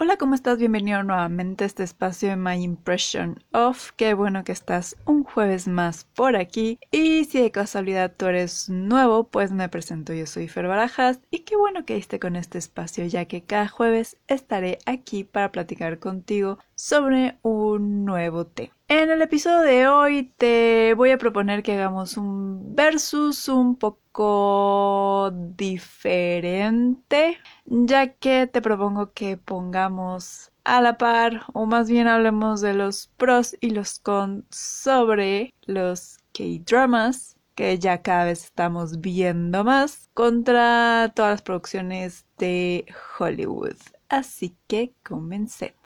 [0.00, 0.58] Hola, ¿cómo estás?
[0.58, 3.90] Bienvenido nuevamente a este espacio de My Impression of.
[3.96, 6.78] Qué bueno que estás un jueves más por aquí.
[6.92, 10.14] Y si de casualidad tú eres nuevo, pues me presento.
[10.14, 11.18] Yo soy Fer Barajas.
[11.32, 15.50] Y qué bueno que esté con este espacio, ya que cada jueves estaré aquí para
[15.50, 18.72] platicar contigo sobre un nuevo tema.
[18.86, 25.32] En el episodio de hoy te voy a proponer que hagamos un versus un poco
[25.56, 32.74] diferente, ya que te propongo que pongamos a la par, o más bien hablemos de
[32.74, 40.08] los pros y los cons sobre los K-dramas que ya cada vez estamos viendo más
[40.14, 42.86] contra todas las producciones de
[43.18, 43.74] Hollywood.
[44.08, 45.77] Así que comencemos.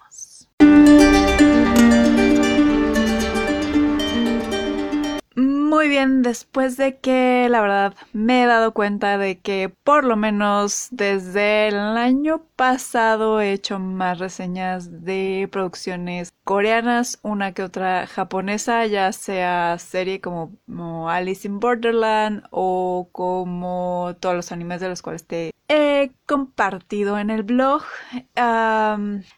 [5.34, 10.16] Muy bien, después de que la verdad me he dado cuenta de que por lo
[10.16, 18.06] menos desde el año pasado he hecho más reseñas de producciones coreanas, una que otra
[18.06, 20.52] japonesa, ya sea serie como,
[21.10, 27.30] Alice in Borderland o como todos los animes de los cuales te he compartido en
[27.30, 27.82] el blog.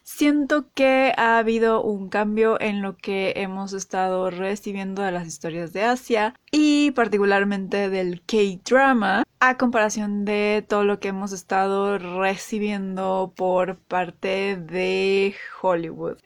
[0.03, 5.73] siento que ha habido un cambio en lo que hemos estado recibiendo de las historias
[5.73, 13.14] de Asia y particularmente del K-drama a comparación de todo lo que hemos estado recibiendo
[13.35, 16.17] por parte de Hollywood,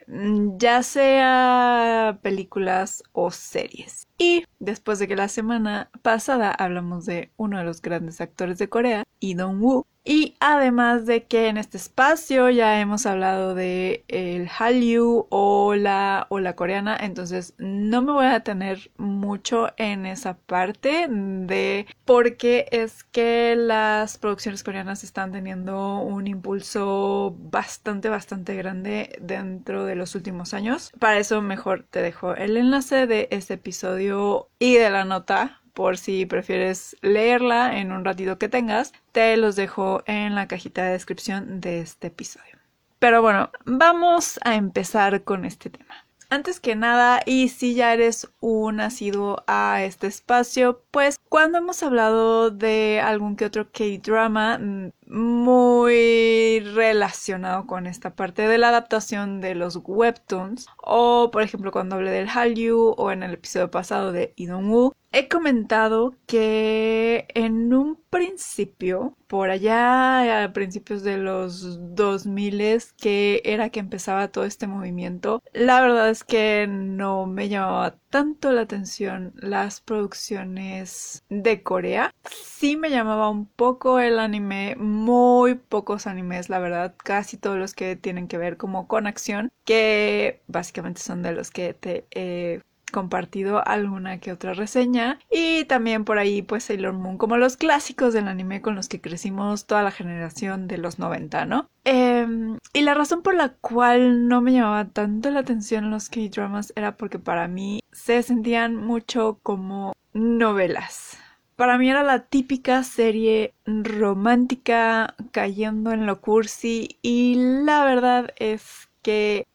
[0.57, 4.07] ya sea películas o series.
[4.17, 8.67] Y después de que la semana pasada hablamos de uno de los grandes actores de
[8.67, 14.47] Corea, Lee Dong-woo, y además de que en este espacio ya hemos hablado de el
[14.47, 20.37] Hallyu o la, o la coreana, entonces no me voy a detener mucho en esa
[20.37, 28.55] parte de por qué es que las producciones coreanas están teniendo un impulso bastante, bastante
[28.55, 30.91] grande dentro de los últimos años.
[30.99, 35.97] Para eso mejor te dejo el enlace de este episodio y de la nota por
[35.97, 40.91] si prefieres leerla en un ratito que tengas, te los dejo en la cajita de
[40.91, 42.57] descripción de este episodio.
[42.99, 46.05] Pero bueno, vamos a empezar con este tema.
[46.31, 51.81] Antes que nada, y si ya eres un asiduo a este espacio, pues cuando hemos
[51.81, 59.41] hablado de algún que otro K-drama mm, muy relacionado con esta parte de la adaptación
[59.41, 64.11] de los webtoons, o por ejemplo cuando hablé del Hallyu o en el episodio pasado
[64.11, 72.93] de Idong He comentado que en un principio, por allá a principios de los 2000
[72.95, 78.51] que era que empezaba todo este movimiento, la verdad es que no me llamaba tanto
[78.51, 82.13] la atención las producciones de Corea.
[82.31, 87.73] Sí me llamaba un poco el anime, muy pocos animes, la verdad, casi todos los
[87.73, 93.65] que tienen que ver como con acción, que básicamente son de los que te compartido
[93.67, 98.27] alguna que otra reseña y también por ahí pues Sailor Moon como los clásicos del
[98.27, 101.69] anime con los que crecimos toda la generación de los 90, ¿no?
[101.83, 106.73] Em, y la razón por la cual no me llamaba tanto la atención los K-dramas
[106.75, 111.17] era porque para mí se sentían mucho como novelas.
[111.55, 117.35] Para mí era la típica serie romántica cayendo en lo cursi y
[117.65, 118.88] la verdad es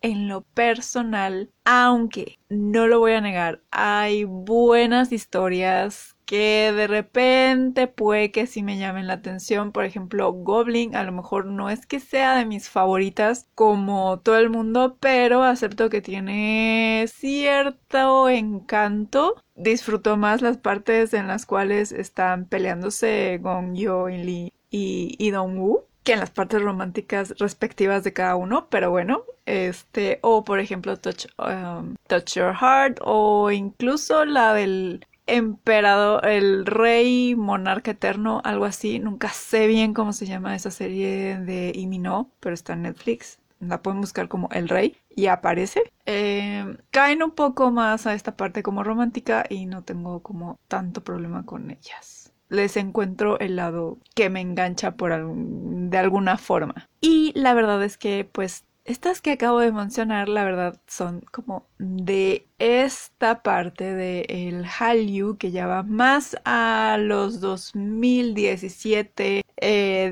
[0.00, 7.86] en lo personal, aunque no lo voy a negar, hay buenas historias que de repente
[7.86, 9.72] puede que sí me llamen la atención.
[9.72, 14.38] Por ejemplo, Goblin a lo mejor no es que sea de mis favoritas como todo
[14.38, 19.34] el mundo, pero acepto que tiene cierto encanto.
[19.54, 25.58] Disfruto más las partes en las cuales están peleándose Gong Yo, Lee y, y Dong
[25.58, 30.60] Woo que en las partes románticas respectivas de cada uno, pero bueno, este, o por
[30.60, 38.42] ejemplo Touch, um, Touch Your Heart, o incluso la del emperador, el rey monarca eterno,
[38.44, 42.82] algo así, nunca sé bien cómo se llama esa serie de Imino, pero está en
[42.82, 43.38] Netflix.
[43.60, 45.90] La pueden buscar como El Rey y aparece.
[46.04, 51.02] Eh, caen un poco más a esta parte como romántica y no tengo como tanto
[51.02, 56.88] problema con ellas les encuentro el lado que me engancha por de alguna forma.
[57.00, 61.66] Y la verdad es que pues estas que acabo de mencionar, la verdad, son como
[61.78, 69.42] de esta parte del el Hallyu que ya va más a los 2017,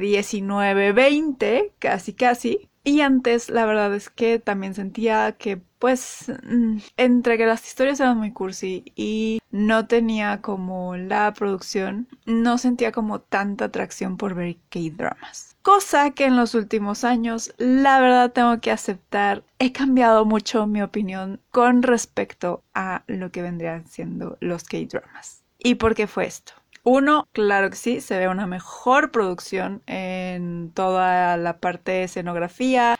[0.00, 2.70] 19, 20, casi casi.
[2.84, 8.00] Y antes, la verdad es que también sentía que, pues, mm, entre que las historias
[8.00, 14.34] eran muy cursi y no tenía como la producción, no sentía como tanta atracción por
[14.34, 15.56] ver K-dramas.
[15.62, 20.82] Cosa que en los últimos años, la verdad tengo que aceptar, he cambiado mucho mi
[20.82, 25.44] opinión con respecto a lo que vendrían siendo los K-dramas.
[25.58, 26.54] ¿Y por qué fue esto?
[26.84, 32.98] Uno, claro que sí, se ve una mejor producción en toda la parte de escenografía,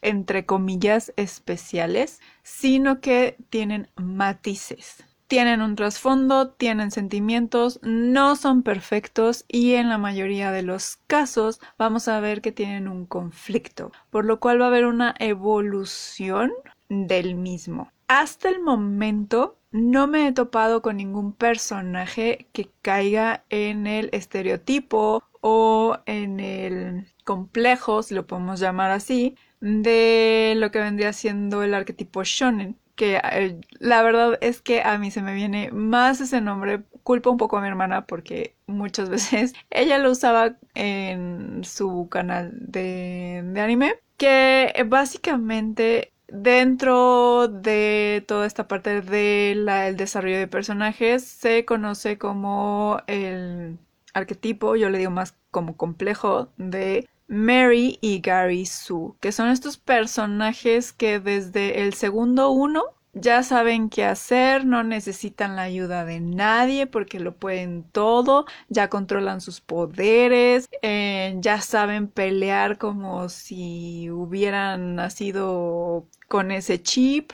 [0.02, 5.04] entre comillas especiales, sino que tienen matices.
[5.28, 11.60] Tienen un trasfondo, tienen sentimientos, no son perfectos y en la mayoría de los casos
[11.78, 16.54] vamos a ver que tienen un conflicto, por lo cual va a haber una evolución
[16.88, 17.92] del mismo.
[18.08, 25.24] Hasta el momento no me he topado con ningún personaje que caiga en el estereotipo
[25.42, 31.74] o en el complejo, si lo podemos llamar así, de lo que vendría siendo el
[31.74, 32.78] arquetipo shonen.
[32.96, 36.84] Que eh, la verdad es que a mí se me viene más ese nombre.
[37.04, 42.52] Culpo un poco a mi hermana porque muchas veces ella lo usaba en su canal
[42.56, 43.96] de, de anime.
[44.18, 53.78] Que básicamente Dentro de toda esta parte del desarrollo de personajes se conoce como el
[54.16, 59.78] arquetipo, yo le digo más como complejo, de Mary y Gary Sue, que son estos
[59.78, 62.84] personajes que desde el segundo uno
[63.14, 68.90] ya saben qué hacer, no necesitan la ayuda de nadie porque lo pueden todo, ya
[68.90, 77.32] controlan sus poderes, eh, ya saben pelear como si hubieran nacido con ese chip.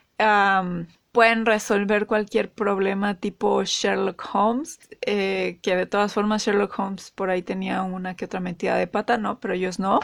[1.12, 7.30] pueden resolver cualquier problema tipo Sherlock Holmes, eh, que de todas formas Sherlock Holmes por
[7.30, 9.40] ahí tenía una que otra metida de pata, ¿no?
[9.40, 10.00] Pero ellos no.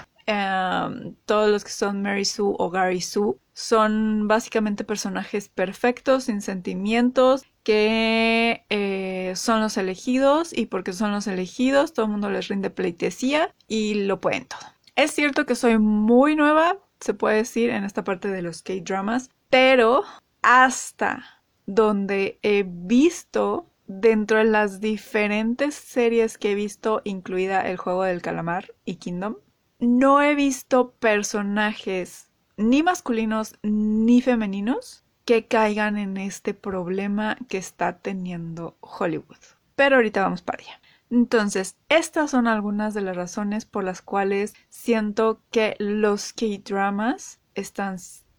[1.26, 7.44] todos los que son Mary Sue o Gary Sue son básicamente personajes perfectos, sin sentimientos,
[7.64, 12.70] que eh, son los elegidos y porque son los elegidos todo el mundo les rinde
[12.70, 14.60] pleitesía y lo pueden todo.
[14.98, 19.32] Es cierto que soy muy nueva, se puede decir, en esta parte de los K-dramas,
[19.50, 20.04] pero
[20.42, 21.24] hasta
[21.66, 28.22] donde he visto dentro de las diferentes series que he visto, incluida El juego del
[28.22, 29.38] calamar y Kingdom,
[29.80, 37.98] no he visto personajes ni masculinos ni femeninos que caigan en este problema que está
[37.98, 39.38] teniendo Hollywood.
[39.76, 40.82] Pero ahorita vamos para allá.
[41.10, 47.98] Entonces, estas son algunas de las razones por las cuales siento que los K-dramas están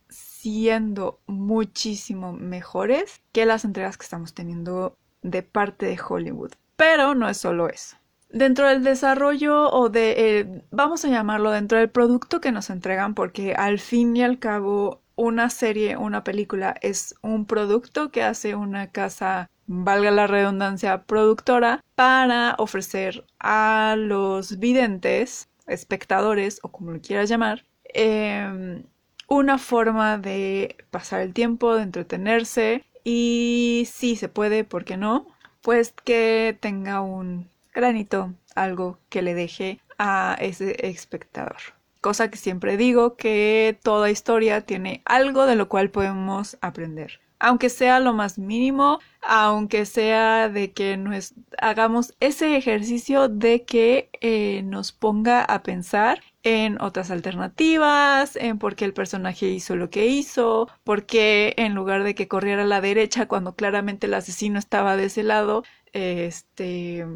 [0.08, 6.52] siendo muchísimo mejores que las entregas que estamos teniendo de parte de Hollywood.
[6.76, 7.96] Pero no es solo eso
[8.30, 13.14] dentro del desarrollo o de, eh, vamos a llamarlo, dentro del producto que nos entregan,
[13.14, 18.54] porque al fin y al cabo una serie, una película es un producto que hace
[18.54, 27.00] una casa, valga la redundancia, productora para ofrecer a los videntes, espectadores o como lo
[27.00, 28.84] quieras llamar, em,
[29.28, 35.26] una forma de pasar el tiempo, de entretenerse y si se puede, ¿por qué no?
[35.62, 41.58] Pues que tenga un granito, algo que le deje a ese espectador.
[42.00, 47.20] Cosa que siempre digo que toda historia tiene algo de lo cual podemos aprender.
[47.38, 54.08] aunque sea lo más mínimo, aunque sea de que nos hagamos ese ejercicio de que
[54.22, 59.90] eh, nos ponga a pensar en otras alternativas, en por qué el personaje hizo lo
[59.90, 64.14] que hizo, por qué en lugar de que corriera a la derecha cuando claramente el
[64.14, 65.64] asesino estaba de ese lado,
[65.96, 67.06] este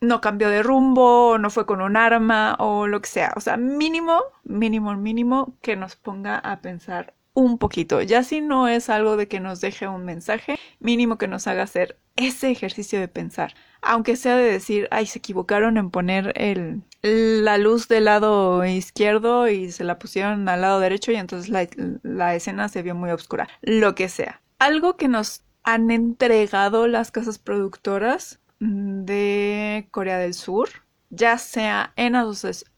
[0.00, 3.32] no cambió de rumbo, no fue con un arma o lo que sea.
[3.36, 8.02] O sea, mínimo, mínimo, mínimo que nos ponga a pensar un poquito.
[8.02, 11.62] Ya si no es algo de que nos deje un mensaje, mínimo que nos haga
[11.62, 13.54] hacer ese ejercicio de pensar.
[13.82, 19.48] Aunque sea de decir, ay, se equivocaron en poner el, la luz del lado izquierdo
[19.48, 21.66] y se la pusieron al lado derecho y entonces la,
[22.02, 23.48] la escena se vio muy oscura.
[23.62, 24.42] Lo que sea.
[24.58, 30.68] Algo que nos han entregado las casas productoras de Corea del Sur,
[31.10, 32.14] ya sea en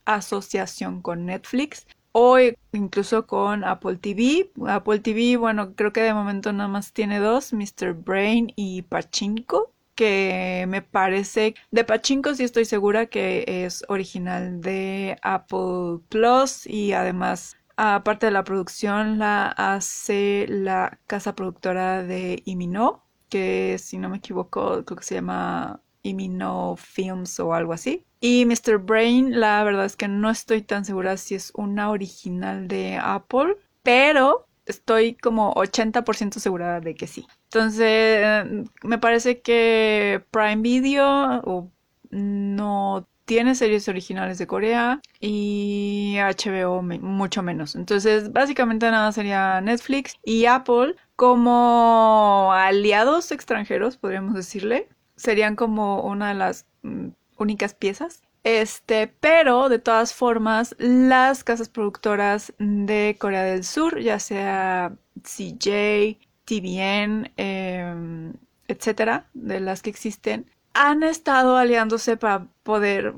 [0.05, 2.37] asociación con Netflix o
[2.73, 4.51] incluso con Apple TV.
[4.67, 7.95] Apple TV, bueno, creo que de momento nada más tiene dos, Mr.
[7.95, 15.19] Brain y Pachinko, que me parece, de Pachinko sí estoy segura que es original de
[15.23, 23.05] Apple Plus y además aparte de la producción la hace la casa productora de Imino,
[23.29, 28.05] que si no me equivoco creo que se llama Imino Films o algo así.
[28.21, 28.79] Y Mr.
[28.79, 33.57] Brain, la verdad es que no estoy tan segura si es una original de Apple,
[33.83, 37.27] pero estoy como 80% segura de que sí.
[37.45, 38.47] Entonces,
[38.85, 41.69] me parece que Prime Video
[42.11, 47.75] no tiene series originales de Corea y HBO mucho menos.
[47.75, 54.91] Entonces, básicamente nada sería Netflix y Apple como aliados extranjeros, podríamos decirle.
[55.17, 57.09] Serían como una de las mm,
[57.39, 58.21] únicas piezas.
[58.45, 66.19] Este, pero de todas formas, las casas productoras de Corea del Sur, ya sea CJ,
[66.45, 68.35] TVN, em,
[68.69, 73.15] etcétera, de las que existen, han estado aliándose para poder,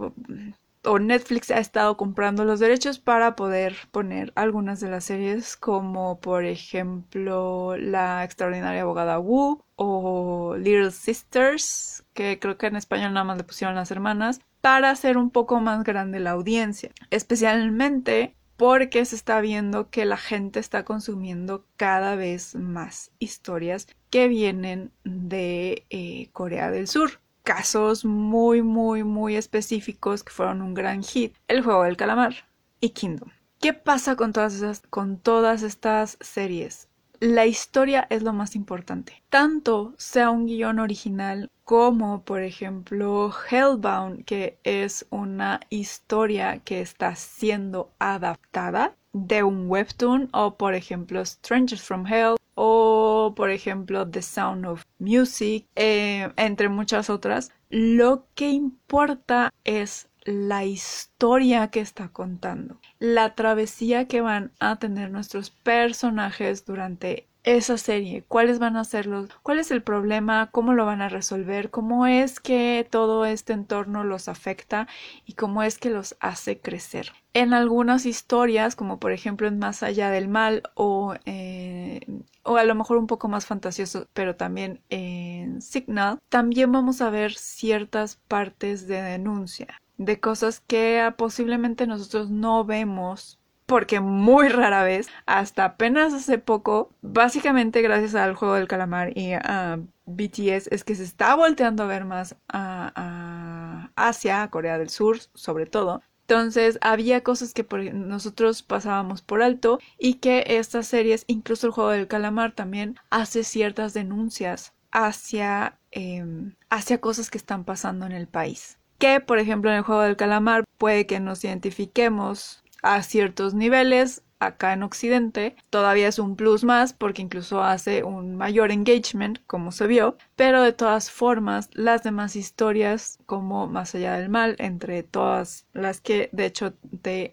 [0.85, 6.21] o Netflix ha estado comprando los derechos para poder poner algunas de las series, como
[6.21, 13.25] por ejemplo La extraordinaria abogada Wu o Little Sisters, que creo que en español nada
[13.25, 19.05] más le pusieron las hermanas, para hacer un poco más grande la audiencia, especialmente porque
[19.05, 25.85] se está viendo que la gente está consumiendo cada vez más historias que vienen de
[25.91, 27.21] eh, Corea del Sur.
[27.45, 31.37] Casos muy, muy, muy específicos que fueron un gran hit.
[31.47, 32.49] El juego del calamar
[32.81, 33.31] y Kingdom.
[33.61, 36.89] ¿Qué pasa con todas, esas, con todas estas series?
[37.21, 39.23] la historia es lo más importante.
[39.31, 47.17] Tanto sea un guion original como, por ejemplo, Hellbound, que es una historia que está
[47.17, 54.21] siendo adaptada de un webtoon, o por ejemplo, Strangers from Hell, o por ejemplo, The
[54.21, 57.51] Sound of Music, eh, entre muchas otras.
[57.71, 65.11] Lo que importa es la historia que está contando, la travesía que van a tener
[65.11, 70.73] nuestros personajes durante esa serie, cuáles van a ser los, cuál es el problema, cómo
[70.73, 74.89] lo van a resolver, cómo es que todo este entorno los afecta
[75.27, 77.13] y cómo es que los hace crecer.
[77.35, 82.01] En algunas historias, como por ejemplo en Más allá del mal o, eh,
[82.43, 87.11] o a lo mejor un poco más fantasioso, pero también en Signal, también vamos a
[87.11, 94.85] ver ciertas partes de denuncia de cosas que posiblemente nosotros no vemos porque muy rara
[94.85, 100.85] vez, hasta apenas hace poco, básicamente gracias al juego del calamar y a BTS, es
[100.85, 106.03] que se está volteando a ver más a, Asia, Corea del Sur, sobre todo.
[106.23, 111.91] Entonces había cosas que nosotros pasábamos por alto y que estas series, incluso el juego
[111.91, 118.27] del calamar también, hace ciertas denuncias hacia, em, hacia cosas que están pasando en el
[118.27, 123.55] país que, por ejemplo, en el juego del calamar puede que nos identifiquemos a ciertos
[123.55, 124.23] niveles.
[124.41, 129.73] Acá en Occidente todavía es un plus más porque incluso hace un mayor engagement, como
[129.73, 135.03] se vio, pero de todas formas las demás historias, como Más allá del mal, entre
[135.03, 137.33] todas las que de hecho te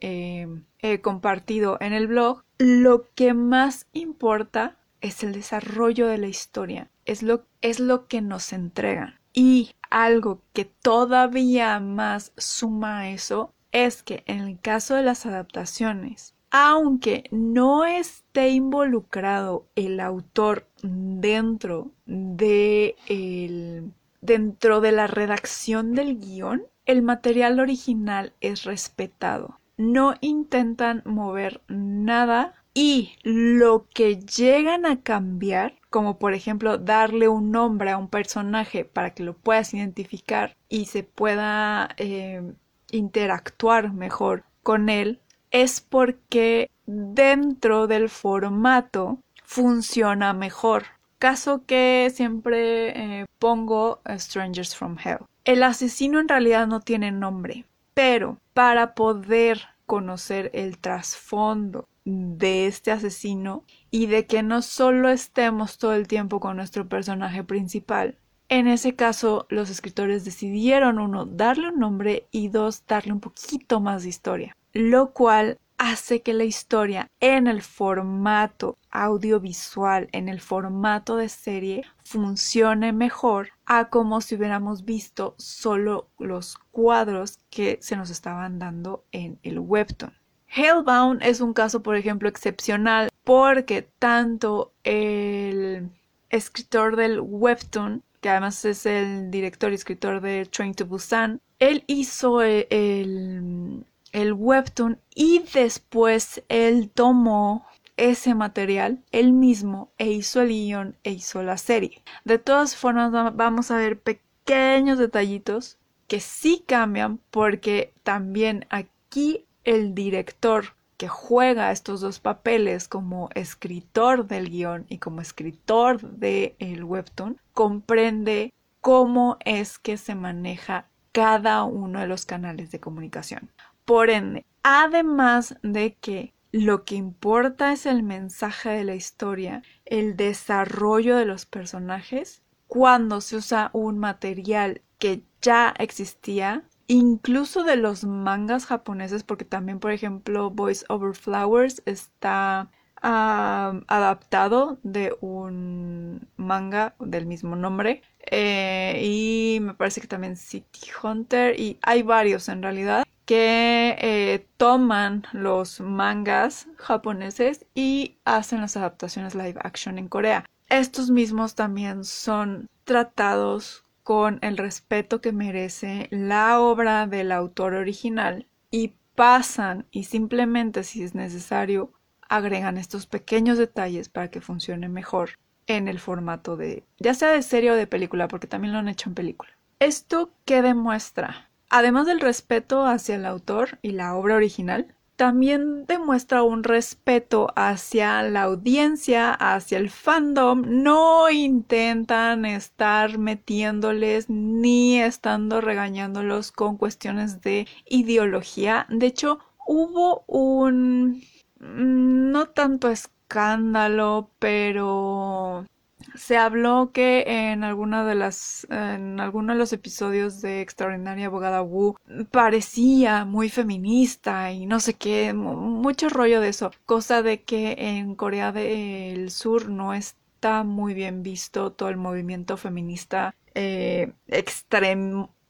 [0.80, 6.90] he compartido en el blog, lo que más importa es el desarrollo de la historia,
[7.06, 9.20] es lo, es lo que nos entregan.
[9.34, 15.26] Y algo que todavía más suma a eso es que en el caso de las
[15.26, 26.20] adaptaciones, aunque no esté involucrado el autor dentro de el, dentro de la redacción del
[26.20, 29.60] guion, el material original es respetado.
[29.78, 37.52] No intentan mover nada Y lo que llegan a cambiar, como por ejemplo darle un
[37.52, 42.54] nombre a un personaje para que lo puedas identificar y se pueda eh,
[42.92, 45.20] interactuar mejor con él,
[45.50, 50.84] es porque dentro del formato funciona mejor.
[51.20, 55.20] Caso que siempre eh, pongo Strangers from Hell.
[55.44, 62.92] El asesino en realidad no tiene nombre, pero para poder conocer el trasfondo de este
[62.92, 68.18] asesino y de que no solo estemos todo el tiempo con nuestro personaje principal.
[68.52, 73.80] En ese caso, los escritores decidieron, uno, darle un nombre y dos, darle un poquito
[73.80, 80.42] más de historia, lo cual hace que la historia en el formato audiovisual, en el
[80.42, 87.96] formato de serie, funcione mejor a como si hubiéramos visto solo los cuadros que se
[87.96, 90.12] nos estaban dando en el webtoon.
[90.54, 95.90] Hellbound es un caso, por ejemplo, excepcional porque tanto el
[96.30, 101.84] escritor del webtoon, que además es el director y escritor de Train to Busan, él
[101.88, 107.66] hizo el, el webtoon y después él tomó
[107.98, 112.02] ese material él mismo e hizo el guion e hizo la serie.
[112.26, 119.94] De todas formas vamos a ver pequeños detallitos que sí cambian porque también aquí el
[119.94, 126.84] director que juega estos dos papeles como escritor del guion y como escritor del el
[126.84, 133.50] webtoon comprende cómo es que se maneja cada uno de los canales de comunicación.
[133.84, 140.16] Por ende, además de que lo que importa es el mensaje de la historia, el
[140.16, 148.04] desarrollo de los personajes, cuando se usa un material que ya existía, incluso de los
[148.04, 152.70] mangas japoneses, porque también, por ejemplo, Voice Over Flowers está
[153.04, 158.02] adaptado de un manga del mismo nombre.
[158.30, 164.46] Eh, y me parece que también City Hunter y hay varios en realidad que eh,
[164.58, 170.46] toman los mangas japoneses y hacen las adaptaciones live action en Corea.
[170.70, 178.48] Estos mismos también son tratados con el respeto que merece la obra del autor original
[178.70, 181.94] y pasan y simplemente si es necesario
[182.28, 185.32] agregan estos pequeños detalles para que funcione mejor
[185.68, 188.88] en el formato de ya sea de serie o de película porque también lo han
[188.88, 189.52] hecho en película.
[189.80, 191.50] ¿Esto qué demuestra?
[191.70, 198.24] Además del respeto hacia el autor y la obra original, también demuestra un respeto hacia
[198.24, 200.64] la audiencia, hacia el fandom.
[200.66, 208.88] No intentan estar metiéndoles ni estando regañándolos con cuestiones de ideología.
[208.90, 211.22] De hecho, hubo un...
[211.60, 215.68] no tanto escándalo, pero
[216.16, 219.18] se habló que en alguna de las en
[219.58, 221.96] los episodios de Extraordinaria Abogada Wu
[222.32, 228.16] parecía muy feminista y no sé qué, mucho rollo de eso, cosa de que en
[228.16, 234.14] Corea del Sur no está muy bien visto todo el movimiento feminista eh,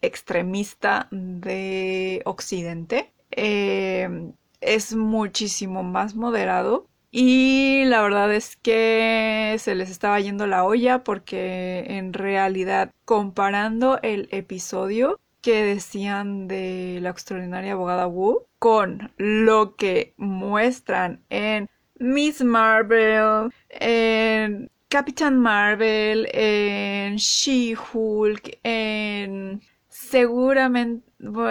[0.02, 3.14] extremista de Occidente.
[3.32, 10.64] Eh, es muchísimo más moderado y la verdad es que se les estaba yendo la
[10.64, 19.12] olla porque en realidad comparando el episodio que decían de la extraordinaria abogada Wu con
[19.18, 21.70] lo que muestran en
[22.00, 29.62] Miss Marvel, en Captain Marvel, en She-Hulk, en
[30.10, 31.50] seguramente no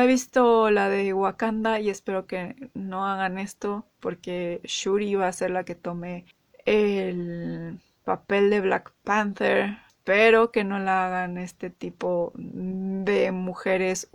[0.00, 5.32] he visto la de Wakanda y espero que no hagan esto porque Shuri va a
[5.32, 6.24] ser la que tome
[6.64, 9.78] el papel de Black Panther.
[9.88, 14.08] Espero que no la hagan este tipo de mujeres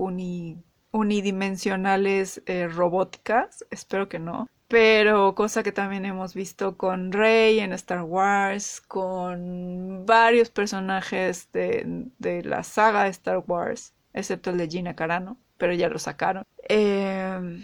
[0.91, 3.65] unidimensionales eh, robóticas.
[3.69, 4.49] Espero que no.
[4.71, 12.07] Pero cosa que también hemos visto con Rey en Star Wars, con varios personajes de,
[12.17, 16.43] de la saga de Star Wars excepto el de Gina Carano, pero ya lo sacaron.
[16.67, 17.63] Eh,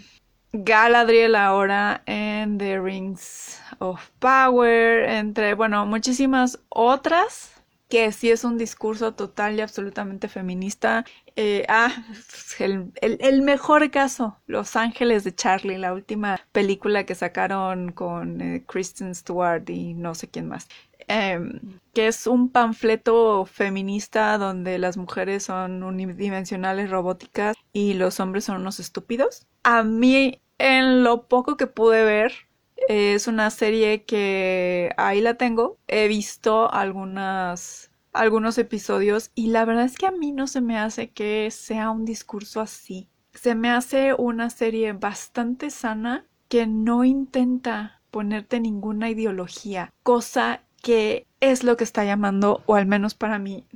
[0.52, 7.57] Galadriel ahora en The Rings of Power, entre, bueno, muchísimas otras
[7.88, 11.04] que sí es un discurso total y absolutamente feminista.
[11.36, 11.90] Eh, ah,
[12.58, 18.64] el, el, mejor caso, Los Ángeles de Charlie, la última película que sacaron con eh,
[18.66, 20.68] Kristen Stewart y no sé quién más.
[21.08, 28.44] Em, que es un panfleto feminista donde las mujeres son unidimensionales robóticas y los hombres
[28.44, 29.46] son unos estúpidos.
[29.62, 32.32] A mí, en lo poco que pude ver,
[32.86, 35.78] Es una serie que ahí la tengo.
[35.88, 40.78] He visto algunas algunos episodios y la verdad es que a mí no se me
[40.78, 43.08] hace que sea un discurso así.
[43.34, 51.26] Se me hace una serie bastante sana que no intenta ponerte ninguna ideología, cosa que
[51.40, 53.66] es lo que está llamando, o al menos para mí,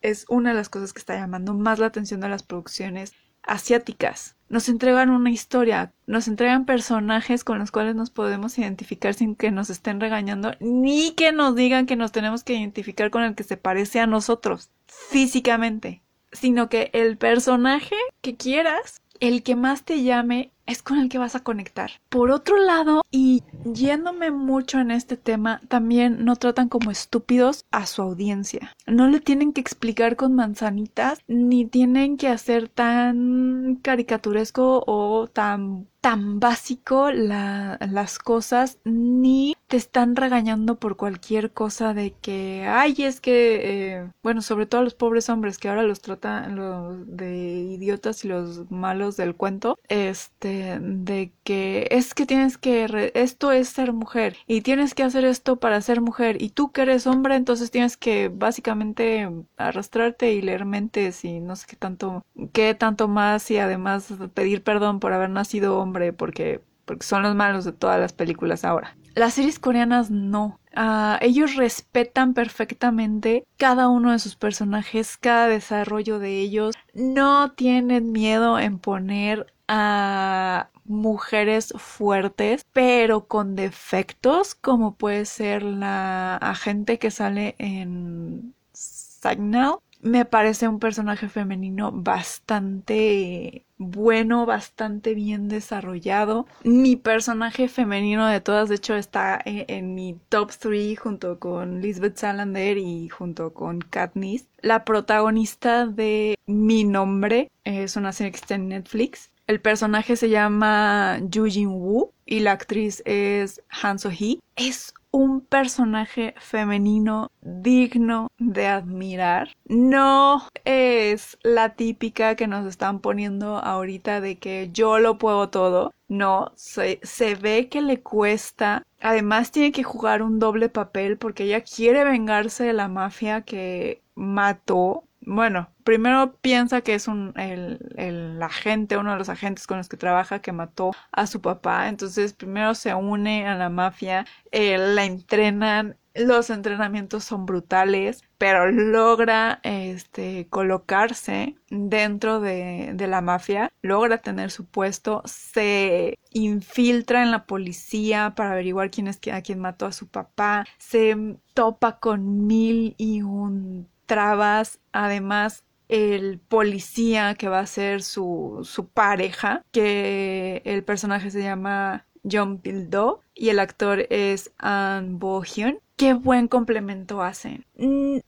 [0.00, 4.36] es una de las cosas que está llamando más la atención de las producciones asiáticas.
[4.48, 9.50] Nos entregan una historia, nos entregan personajes con los cuales nos podemos identificar sin que
[9.50, 13.44] nos estén regañando, ni que nos digan que nos tenemos que identificar con el que
[13.44, 16.02] se parece a nosotros físicamente,
[16.32, 21.18] sino que el personaje que quieras, el que más te llame, es con el que
[21.18, 21.92] vas a conectar.
[22.08, 27.86] Por otro lado, y yéndome mucho en este tema, también no tratan como estúpidos a
[27.86, 28.72] su audiencia.
[28.86, 35.86] No le tienen que explicar con manzanitas, ni tienen que hacer tan caricaturesco o tan
[36.02, 43.20] tan básico las cosas ni te están regañando por cualquier cosa de que ay es
[43.20, 47.36] que eh, bueno sobre todo a los pobres hombres que ahora los tratan los de
[47.38, 53.68] idiotas y los malos del cuento este de que es que tienes que esto es
[53.68, 57.36] ser mujer y tienes que hacer esto para ser mujer y tú que eres hombre
[57.36, 63.06] entonces tienes que básicamente arrastrarte y leer mentes y no sé qué tanto qué tanto
[63.06, 67.72] más y además pedir perdón por haber nacido hombre porque, porque son los malos de
[67.72, 68.96] todas las películas ahora.
[69.14, 70.58] Las series coreanas no.
[70.74, 76.74] Ah, ellos respetan perfectamente cada uno de sus personajes, cada desarrollo de ellos.
[76.94, 86.36] No tienen miedo en poner a mujeres fuertes, pero con defectos, como puede ser la
[86.36, 96.46] agente que sale en Signal me parece un personaje femenino bastante bueno, bastante bien desarrollado.
[96.64, 102.16] Mi personaje femenino de todas, de hecho, está en, mi top 3 junto con Lisbeth
[102.16, 104.46] Salander y junto con Katniss.
[104.60, 109.30] La protagonista de Mi Nombre es una serie que está en Netflix.
[109.46, 114.40] El personaje se llama Yu Jin Woo y la actriz es Han So Hee.
[114.56, 119.50] Es un personaje femenino digno de admirar.
[119.66, 125.94] No es la típica que nos están poniendo ahorita de que yo lo puedo todo.
[126.08, 128.82] No, se, se, ve que le cuesta.
[129.00, 134.02] Además tiene que jugar un doble papel porque ella quiere vengarse de la mafia que
[134.14, 139.88] mató bueno, primero piensa que es un, el, agente, uno de los agentes con los
[139.88, 141.88] que trabaja que mató a su papá.
[141.88, 145.96] Entonces primero se une a la mafia, eh, la entrenan.
[146.14, 154.50] Los entrenamientos son brutales, pero logra este, colocarse dentro de, de la mafia, logra tener
[154.50, 159.92] su puesto, se infiltra en la policía para averiguar quién es a quién mató a
[159.92, 167.66] su papá, se topa con mil y un trabas, además el policía que va a
[167.66, 174.52] ser su, su pareja, que el personaje se llama John Pildo y el actor es
[174.58, 175.80] An Bo Hyun.
[175.96, 177.66] Qué buen complemento hacen.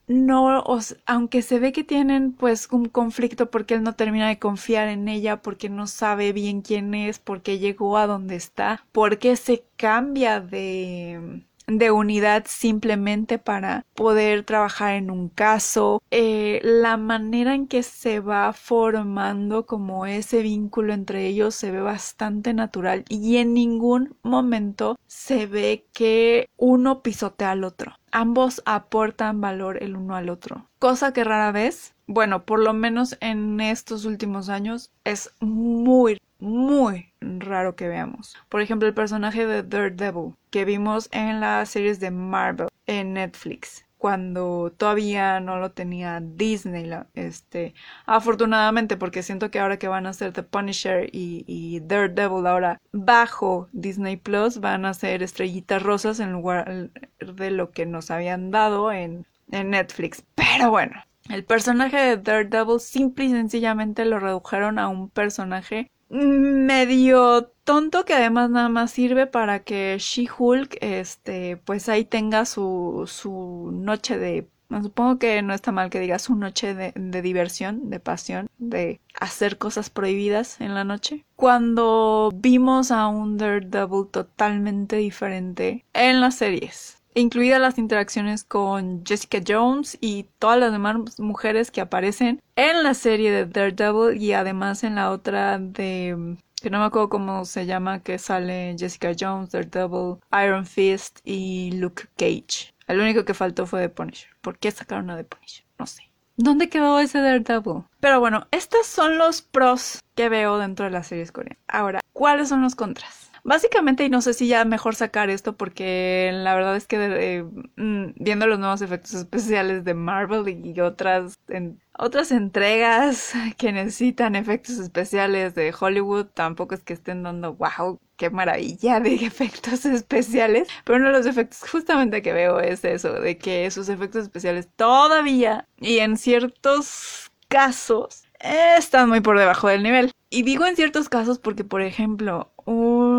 [0.06, 0.62] No,
[1.06, 5.08] aunque se ve que tienen pues un conflicto porque él no termina de confiar en
[5.08, 10.40] ella, porque no sabe bien quién es, porque llegó a donde está, porque se cambia
[10.40, 17.82] de de unidad simplemente para poder trabajar en un caso, eh, la manera en que
[17.82, 24.16] se va formando como ese vínculo entre ellos se ve bastante natural y en ningún
[24.22, 27.92] momento se ve que uno pisotea al otro.
[28.12, 33.16] Ambos aportan valor el uno al otro, cosa que rara vez, bueno, por lo menos
[33.20, 38.36] en estos últimos años es muy muy raro que veamos.
[38.48, 43.84] Por ejemplo, el personaje de Daredevil que vimos en las series de Marvel en Netflix
[44.04, 47.72] cuando todavía no lo tenía Disney, este,
[48.04, 52.82] afortunadamente porque siento que ahora que van a ser The Punisher y, y Daredevil ahora
[52.92, 58.50] bajo Disney Plus van a ser estrellitas rosas en lugar de lo que nos habían
[58.50, 60.22] dado en, en Netflix.
[60.34, 67.52] Pero bueno, el personaje de Daredevil simple y sencillamente lo redujeron a un personaje medio
[67.64, 73.70] tonto que además nada más sirve para que She-Hulk este pues ahí tenga su, su
[73.72, 74.48] noche de
[74.82, 79.00] supongo que no está mal que diga su noche de, de, diversión, de pasión, de
[79.20, 81.24] hacer cosas prohibidas en la noche.
[81.36, 89.38] Cuando vimos a un Daredevil totalmente diferente en las series incluidas las interacciones con Jessica
[89.46, 94.84] Jones y todas las demás mujeres que aparecen en la serie de Daredevil y además
[94.84, 99.50] en la otra de que no me acuerdo cómo se llama, que sale Jessica Jones,
[99.50, 102.72] Daredevil, Iron Fist y Luke Cage.
[102.86, 104.30] El único que faltó fue The Punisher.
[104.40, 105.66] ¿Por qué sacaron a The Punisher?
[105.78, 106.10] No sé.
[106.36, 107.84] ¿Dónde quedó ese Daredevil?
[108.00, 111.62] Pero bueno, estos son los pros que veo dentro de las series coreanas.
[111.68, 113.23] Ahora, ¿cuáles son los contras?
[113.44, 117.44] Básicamente, y no sé si ya mejor sacar esto porque la verdad es que eh,
[117.76, 124.34] mm, viendo los nuevos efectos especiales de Marvel y otras en, otras entregas que necesitan
[124.34, 130.66] efectos especiales de Hollywood, tampoco es que estén dando wow, qué maravilla de efectos especiales,
[130.84, 134.68] pero uno de los efectos justamente que veo es eso, de que esos efectos especiales
[134.76, 140.12] todavía y en ciertos casos están muy por debajo del nivel.
[140.30, 143.13] Y digo en ciertos casos porque, por ejemplo, un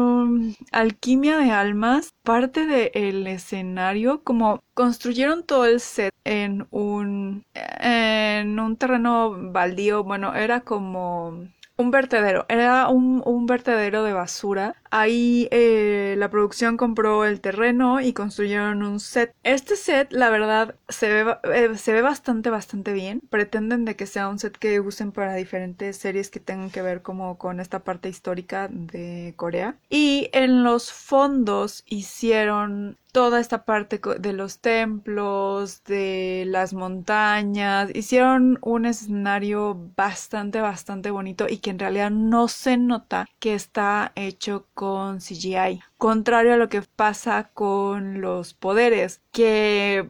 [0.72, 8.78] Alquimia de Almas, parte del escenario, como construyeron todo el set en un, en un
[8.78, 11.48] terreno baldío, bueno, era como
[11.78, 14.76] un vertedero, era un, un, vertedero de basura.
[14.92, 19.36] Ahí eh, la producción compró el terreno y construyeron un set.
[19.44, 23.22] Este set, la verdad, se ve, eh, se ve bastante, bastante bien.
[23.30, 27.02] Pretenden de que sea un set que usen para diferentes series que tengan que ver
[27.02, 29.76] como con esta parte histórica de Corea.
[29.90, 38.60] Y en los fondos hicieron toda esta parte de los templos, de las montañas, hicieron
[38.62, 44.68] un escenario bastante, bastante bonito y que en realidad no se nota que está hecho
[44.74, 50.10] con CGI contrario a lo que pasa con los poderes, que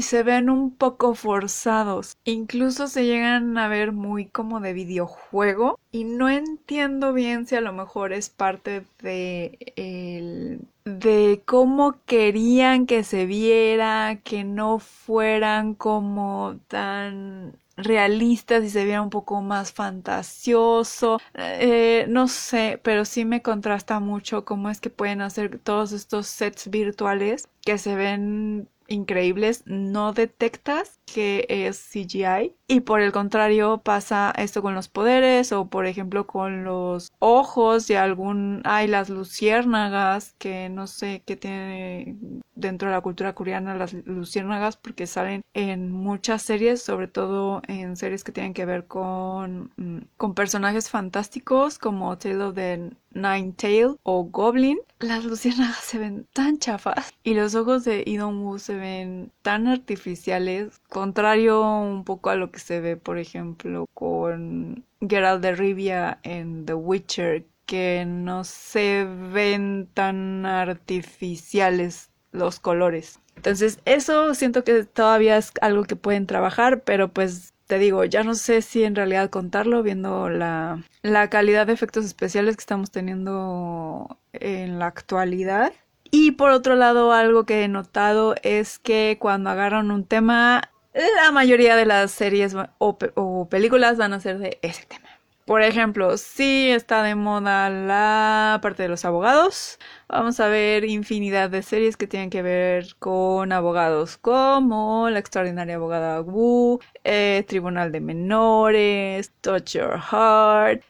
[0.00, 2.16] se ven un poco forzados.
[2.24, 5.78] Incluso se llegan a ver muy como de videojuego.
[5.90, 12.86] Y no entiendo bien si a lo mejor es parte de el de cómo querían
[12.86, 19.72] que se viera, que no fueran como tan realistas y se viera un poco más
[19.72, 21.18] fantasioso.
[21.34, 26.26] Eh, no sé, pero sí me contrasta mucho cómo es que pueden hacer todos estos
[26.26, 33.82] sets virtuales que se ven increíbles, no detectas que es CGI y por el contrario
[33.84, 39.10] pasa esto con los poderes o por ejemplo con los ojos y algún hay las
[39.10, 42.16] luciérnagas que no sé qué tiene
[42.54, 47.96] dentro de la cultura coreana las luciérnagas porque salen en muchas series sobre todo en
[47.96, 53.52] series que tienen que ver con mm, con personajes fantásticos como Tale of the Nine
[53.52, 54.78] Tail o Goblin.
[54.98, 60.80] Las luciérnagas se ven tan chafas y los ojos de Idon se ven tan artificiales
[61.02, 66.64] contrario un poco a lo que se ve, por ejemplo, con Geralt de Rivia en
[66.64, 73.18] The Witcher, que no se ven tan artificiales los colores.
[73.34, 78.22] Entonces, eso siento que todavía es algo que pueden trabajar, pero pues te digo, ya
[78.22, 82.92] no sé si en realidad contarlo viendo la, la calidad de efectos especiales que estamos
[82.92, 85.72] teniendo en la actualidad.
[86.12, 91.32] Y por otro lado, algo que he notado es que cuando agarran un tema, la
[91.32, 95.08] mayoría de las series o, películas van a ser de ese tema.
[95.44, 99.78] Por ejemplo, si está de moda la parte de los abogados,
[100.08, 105.74] vamos a ver infinidad de series que tienen que ver con abogados como La extraordinaria
[105.76, 110.84] abogada Wu, eh, Tribunal de Menores, Touch Your Heart,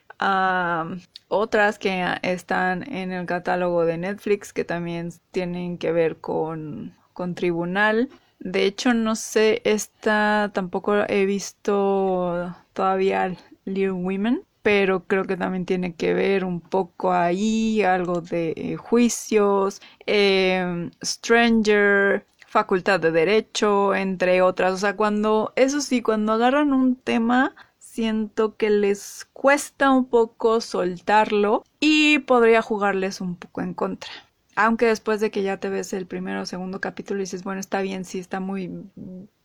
[1.29, 7.33] otras que están en el catálogo de Netflix que también tienen que ver con, con
[7.33, 8.09] Tribunal.
[8.43, 15.65] De hecho, no sé, esta tampoco he visto todavía Little Women, pero creo que también
[15.65, 23.95] tiene que ver un poco ahí, algo de eh, juicios, em, Stranger, Facultad de Derecho,
[23.95, 24.73] entre otras.
[24.73, 30.59] O sea, cuando, eso sí, cuando agarran un tema, siento que les cuesta un poco
[30.61, 34.11] soltarlo y podría jugarles un poco en contra.
[34.55, 37.59] Aunque después de que ya te ves el primero o segundo capítulo y dices, bueno,
[37.59, 38.71] está bien, sí, está muy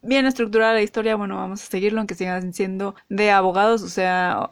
[0.03, 4.51] bien estructurada la historia, bueno, vamos a seguirlo, aunque sigan siendo de abogados, o sea,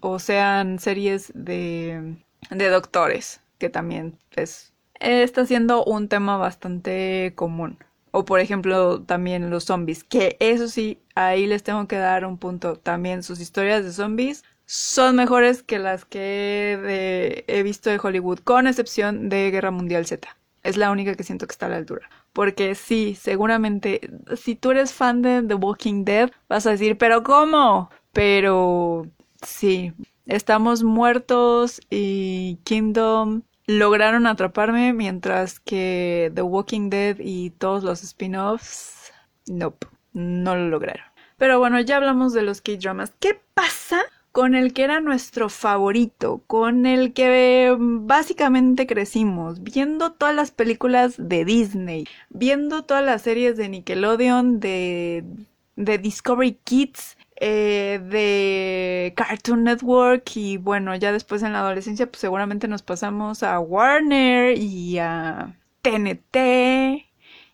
[0.00, 2.16] o, sean series de,
[2.50, 7.78] de doctores, que también es, está siendo un tema bastante común.
[8.10, 12.38] O por ejemplo también los zombies, que eso sí, ahí les tengo que dar un
[12.38, 12.76] punto.
[12.76, 18.66] También sus historias de zombies son mejores que las que he visto de Hollywood, con
[18.66, 20.28] excepción de Guerra Mundial Z.
[20.62, 22.10] Es la única que siento que está a la altura.
[22.34, 27.22] Porque sí, seguramente, si tú eres fan de The Walking Dead, vas a decir, pero
[27.22, 27.88] ¿cómo?
[28.12, 29.06] Pero
[29.40, 29.94] sí,
[30.26, 39.14] estamos muertos y Kingdom lograron atraparme, mientras que The Walking Dead y todos los spin-offs,
[39.46, 41.06] nope, no lo lograron.
[41.38, 43.14] Pero bueno, ya hablamos de los K-dramas.
[43.18, 44.02] ¿Qué pasa
[44.38, 51.16] con el que era nuestro favorito, con el que básicamente crecimos, viendo todas las películas
[51.18, 55.24] de Disney, viendo todas las series de Nickelodeon, de,
[55.74, 62.20] de Discovery Kids, eh, de Cartoon Network y bueno, ya después en la adolescencia pues
[62.20, 67.07] seguramente nos pasamos a Warner y a TNT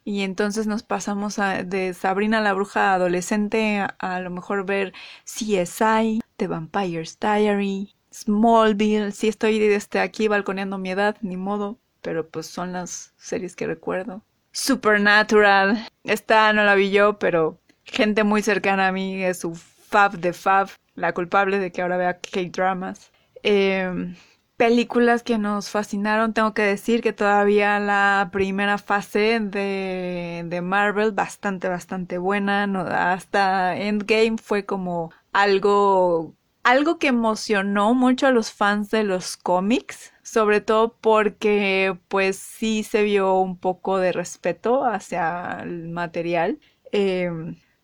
[0.05, 4.93] y entonces nos pasamos a, de Sabrina la bruja adolescente a, a lo mejor ver
[5.25, 9.13] CSI, The Vampire's Diary, Smallville.
[9.13, 13.67] Sí estoy desde aquí balconeando mi edad, ni modo, pero pues son las series que
[13.67, 14.23] recuerdo.
[14.53, 15.89] Supernatural.
[16.05, 20.33] Esta no la vi yo, pero gente muy cercana a mí es su fab de
[20.33, 23.11] fab, la culpable de que ahora vea K-dramas.
[23.43, 24.15] Eh,
[24.57, 26.33] películas que nos fascinaron.
[26.33, 32.67] Tengo que decir que todavía la primera fase de, de Marvel, bastante, bastante buena.
[32.67, 39.37] No, hasta Endgame fue como algo, algo que emocionó mucho a los fans de los
[39.37, 40.13] cómics.
[40.23, 46.59] Sobre todo porque pues sí se vio un poco de respeto hacia el material.
[46.93, 47.31] Eh,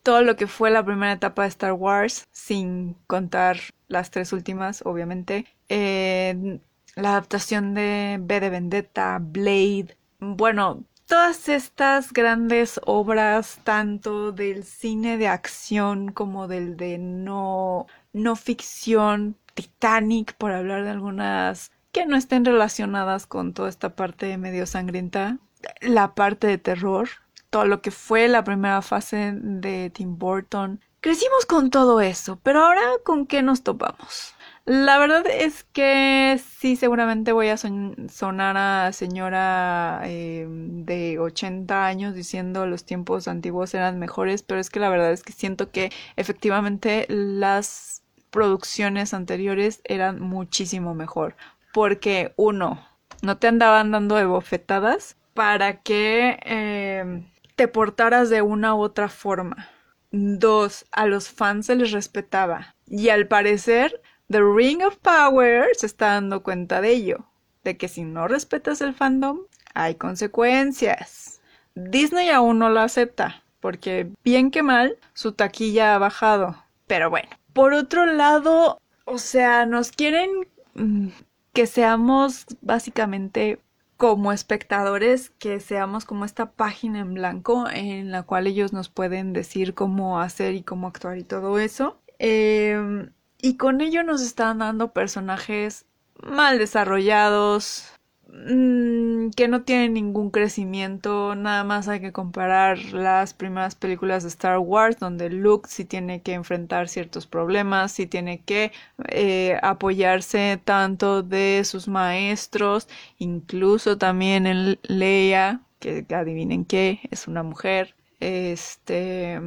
[0.02, 3.58] todo lo que fue la primera etapa de Star Wars, sin contar
[3.90, 5.46] las tres últimas, obviamente.
[5.68, 6.60] Eh,
[6.96, 9.96] la adaptación de B de Vendetta, Blade.
[10.18, 18.36] Bueno, todas estas grandes obras, tanto del cine de acción como del de no, no
[18.36, 24.66] ficción, Titanic, por hablar de algunas que no estén relacionadas con toda esta parte medio
[24.66, 25.38] sangrienta,
[25.80, 27.08] la parte de terror,
[27.50, 30.80] todo lo que fue la primera fase de Tim Burton.
[31.00, 34.34] Crecimos con todo eso, pero ahora ¿con qué nos topamos?
[34.66, 42.14] La verdad es que sí, seguramente voy a sonar a señora eh, de 80 años
[42.14, 45.90] diciendo los tiempos antiguos eran mejores, pero es que la verdad es que siento que
[46.16, 51.34] efectivamente las producciones anteriores eran muchísimo mejor.
[51.72, 52.86] Porque uno,
[53.22, 57.24] no te andaban dando de bofetadas para que eh,
[57.56, 59.70] te portaras de una u otra forma.
[60.10, 62.74] Dos, a los fans se les respetaba.
[62.86, 67.26] Y al parecer, The Ring of Power se está dando cuenta de ello.
[67.64, 69.40] De que si no respetas el fandom,
[69.74, 71.40] hay consecuencias.
[71.74, 73.42] Disney aún no lo acepta.
[73.60, 76.56] Porque bien que mal, su taquilla ha bajado.
[76.86, 77.28] Pero bueno.
[77.52, 80.30] Por otro lado, o sea, nos quieren
[80.74, 81.08] mm,
[81.52, 83.60] que seamos básicamente
[84.00, 89.34] como espectadores que seamos como esta página en blanco en la cual ellos nos pueden
[89.34, 92.00] decir cómo hacer y cómo actuar y todo eso.
[92.18, 95.84] Em, y con ello nos están dando personajes
[96.22, 97.92] mal desarrollados,
[98.32, 104.28] Mm, que no tiene ningún crecimiento, nada más hay que comparar las primeras películas de
[104.28, 108.70] Star Wars donde Luke sí tiene que enfrentar ciertos problemas, sí tiene que
[109.08, 112.88] eh, apoyarse tanto de sus maestros,
[113.18, 119.40] incluso también en Leia, que adivinen qué, es una mujer, este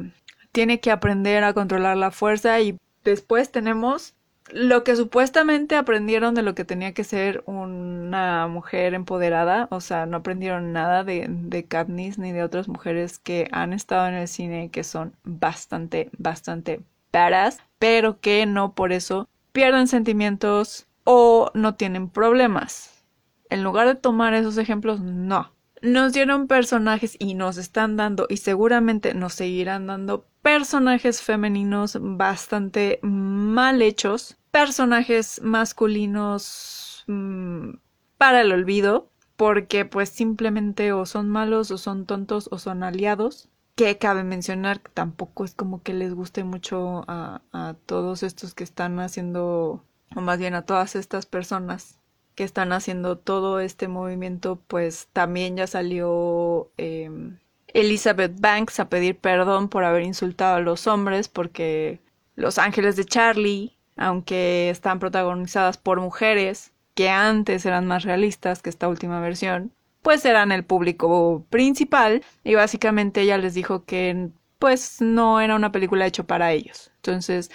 [0.52, 4.14] tiene que aprender a controlar la fuerza y después tenemos
[4.50, 10.06] lo que supuestamente aprendieron de lo que tenía que ser una mujer empoderada, o sea,
[10.06, 14.28] no aprendieron nada de, de Katniss ni de otras mujeres que han estado en el
[14.28, 21.76] cine que son bastante, bastante badass, pero que no por eso pierden sentimientos o no
[21.76, 23.04] tienen problemas.
[23.50, 25.53] En lugar de tomar esos ejemplos, no.
[25.84, 33.00] Nos dieron personajes y nos están dando y seguramente nos seguirán dando personajes femeninos bastante
[33.02, 37.72] mal hechos, personajes masculinos mm,
[38.16, 43.50] para el olvido, porque pues simplemente o son malos o son tontos o son aliados.
[43.74, 47.42] Que cabe mencionar que tampoco es como que les guste mucho a,
[47.84, 49.84] todos estos que están haciendo,
[50.16, 51.98] o más bien a todas estas personas
[52.34, 59.18] que están haciendo todo este movimiento, pues también ya salió em, Elizabeth Banks a pedir
[59.18, 62.00] perdón por haber insultado a los hombres porque
[62.36, 68.70] Los Ángeles de Charlie, aunque están protagonizadas por mujeres que antes eran más realistas que
[68.70, 75.00] esta última versión, pues eran el público principal y básicamente ella les dijo que pues
[75.00, 76.90] no era una película hecha para ellos.
[76.96, 77.50] Entonces,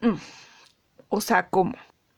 [0.00, 0.14] mm,
[1.08, 1.74] o sea, ¿cómo?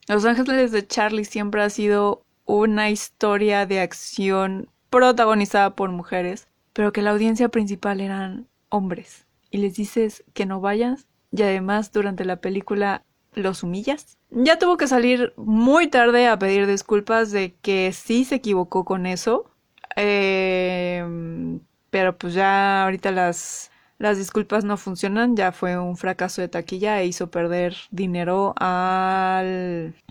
[0.08, 6.92] Los Ángeles de Charlie siempre ha sido una historia de acción protagonizada por mujeres pero
[6.92, 12.24] que la audiencia principal eran hombres y les dices que no vayas y además durante
[12.24, 14.18] la película los humillas.
[14.30, 19.07] Ya tuvo que salir muy tarde a pedir disculpas de que sí se equivocó con
[19.07, 19.51] eso.
[19.96, 21.05] Eh,
[21.90, 23.70] pero pues ya ahorita las,
[24.01, 29.42] las disculpas no funcionan, ya fue un fracaso de taquilla e hizo perder dinero a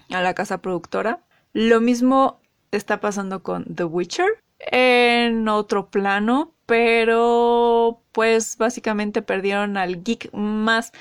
[0.09, 1.21] la casa productora.
[1.53, 2.39] Lo mismo
[2.71, 10.93] está pasando con The Witcher en otro plano, pero pues básicamente perdieron al geek más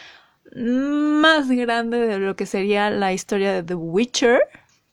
[0.56, 4.40] más grande de lo que sería la historia de The Witcher,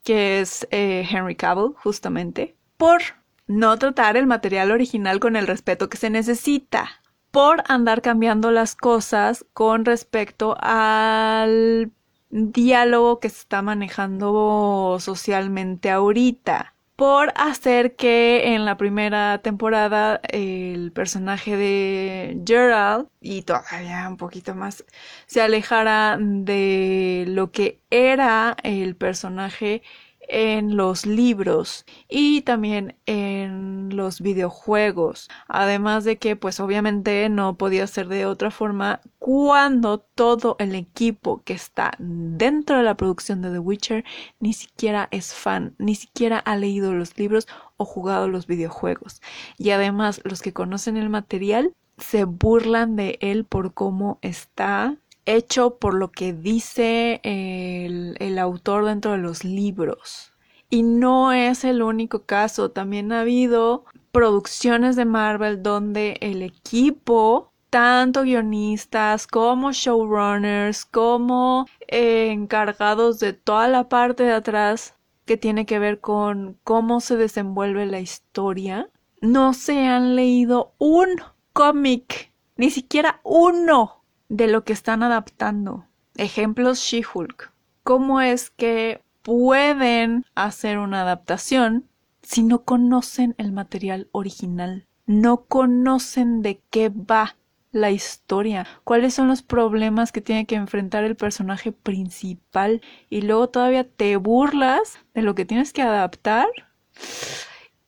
[0.04, 3.02] que es eh, Henry Cavill, justamente, por
[3.48, 7.02] no tratar el material original con el respeto que se necesita,
[7.36, 11.92] por andar cambiando las cosas con respecto al
[12.30, 20.94] diálogo que se está manejando socialmente ahorita por hacer que en la primera temporada el
[20.94, 24.86] personaje de Gerald y todavía un poquito más
[25.26, 29.84] se alejara de lo que era el personaje
[30.30, 35.30] en los libros y también en los videojuegos.
[35.48, 41.42] Además de que pues obviamente no podía ser de otra forma cuando todo el equipo
[41.44, 44.06] que está dentro de la producción de The Witcher
[44.40, 47.48] ni siquiera es fan, ni siquiera ha leído los libros
[47.78, 49.22] o jugado los videojuegos.
[49.58, 55.78] Y además los que conocen el material se burlan de él por cómo está hecho
[55.78, 60.34] por lo que dice el, autor dentro de los libros.
[60.70, 67.52] Y no es el único caso, también ha habido producciones de Marvel donde el equipo,
[67.70, 74.96] tanto guionistas como showrunners, como eh, encargados de toda la parte de atrás
[75.26, 78.90] que tiene que ver con cómo se desenvuelve la historia,
[79.22, 81.08] no se han leído un
[81.54, 85.86] cómic, ni siquiera uno de lo que están adaptando.
[86.16, 87.52] Ejemplos She-Hulk.
[87.84, 91.86] ¿Cómo es que pueden hacer una adaptación
[92.22, 94.88] si no conocen el material original?
[95.06, 97.36] No conocen de qué va
[97.72, 103.50] la historia, cuáles son los problemas que tiene que enfrentar el personaje principal y luego
[103.50, 106.48] todavía te burlas de lo que tienes que adaptar.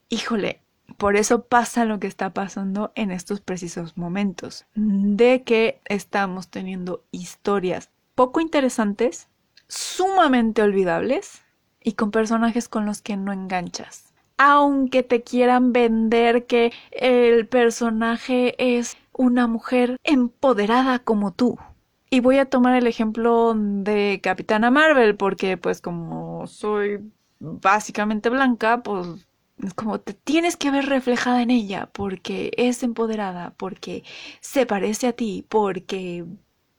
[0.09, 0.61] Híjole,
[0.97, 7.03] por eso pasa lo que está pasando en estos precisos momentos, de que estamos teniendo
[7.11, 9.27] historias poco interesantes,
[9.67, 11.43] sumamente olvidables
[11.83, 14.13] y con personajes con los que no enganchas.
[14.39, 21.57] Aunque te quieran vender que el personaje es una mujer empoderada como tú.
[22.09, 28.81] Y voy a tomar el ejemplo de Capitana Marvel porque pues como soy básicamente blanca,
[28.81, 29.26] pues es
[29.75, 34.03] como te tienes que ver reflejada en ella porque es empoderada, porque
[34.39, 36.25] se parece a ti, porque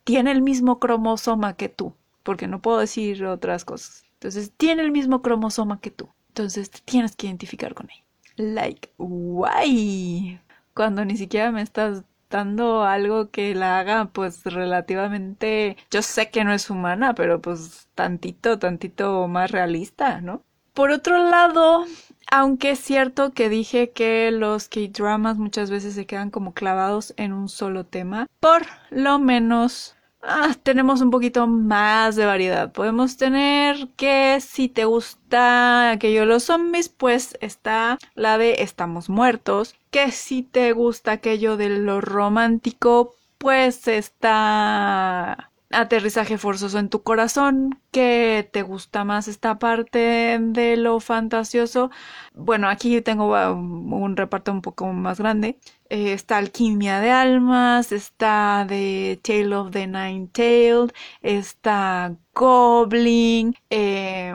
[0.05, 4.05] tiene el mismo cromosoma que tú, porque no puedo decir otras cosas.
[4.15, 6.09] Entonces, tiene el mismo cromosoma que tú.
[6.29, 8.05] Entonces, te tienes que identificar con ella.
[8.37, 10.41] Like, guay.
[10.75, 16.45] Cuando ni siquiera me estás dando algo que la haga pues relativamente yo sé que
[16.45, 20.43] no es humana pero pues tantito tantito más realista no
[20.75, 21.87] por otro lado
[22.31, 27.33] aunque es cierto que dije que los K-dramas muchas veces se quedan como clavados en
[27.33, 32.73] un solo tema, por lo menos ah, tenemos un poquito más de variedad.
[32.73, 39.09] Podemos tener que si te gusta aquello de los zombies, pues está la de Estamos
[39.09, 39.75] muertos.
[39.91, 47.81] Que si te gusta aquello de lo romántico, pues está aterrizaje forzoso en tu corazón,
[47.91, 51.91] que te gusta más esta parte de lo fantasioso.
[52.35, 55.59] Bueno, aquí tengo un reparto un poco más grande.
[55.91, 60.93] Eh, está Alquimia de Almas, está The Tale of the Nine Tailed,
[61.23, 64.35] está Goblin, eh,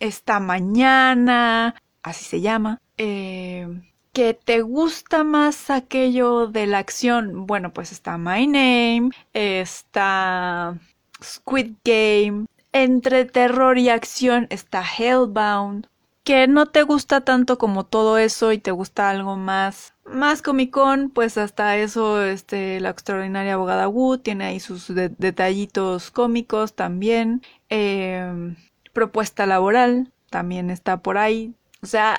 [0.00, 2.80] está Mañana, así se llama.
[2.98, 3.68] Eh,
[4.16, 10.78] que te gusta más aquello de la acción, bueno, pues está My Name, está
[11.22, 15.88] Squid Game, entre terror y acción está Hellbound,
[16.24, 21.10] que no te gusta tanto como todo eso y te gusta algo más más comicón,
[21.10, 27.42] pues hasta eso este la extraordinaria abogada Wu tiene ahí sus detallitos cómicos también.
[27.68, 28.56] Em,
[28.94, 31.52] propuesta laboral también está por ahí.
[31.82, 32.18] O sea,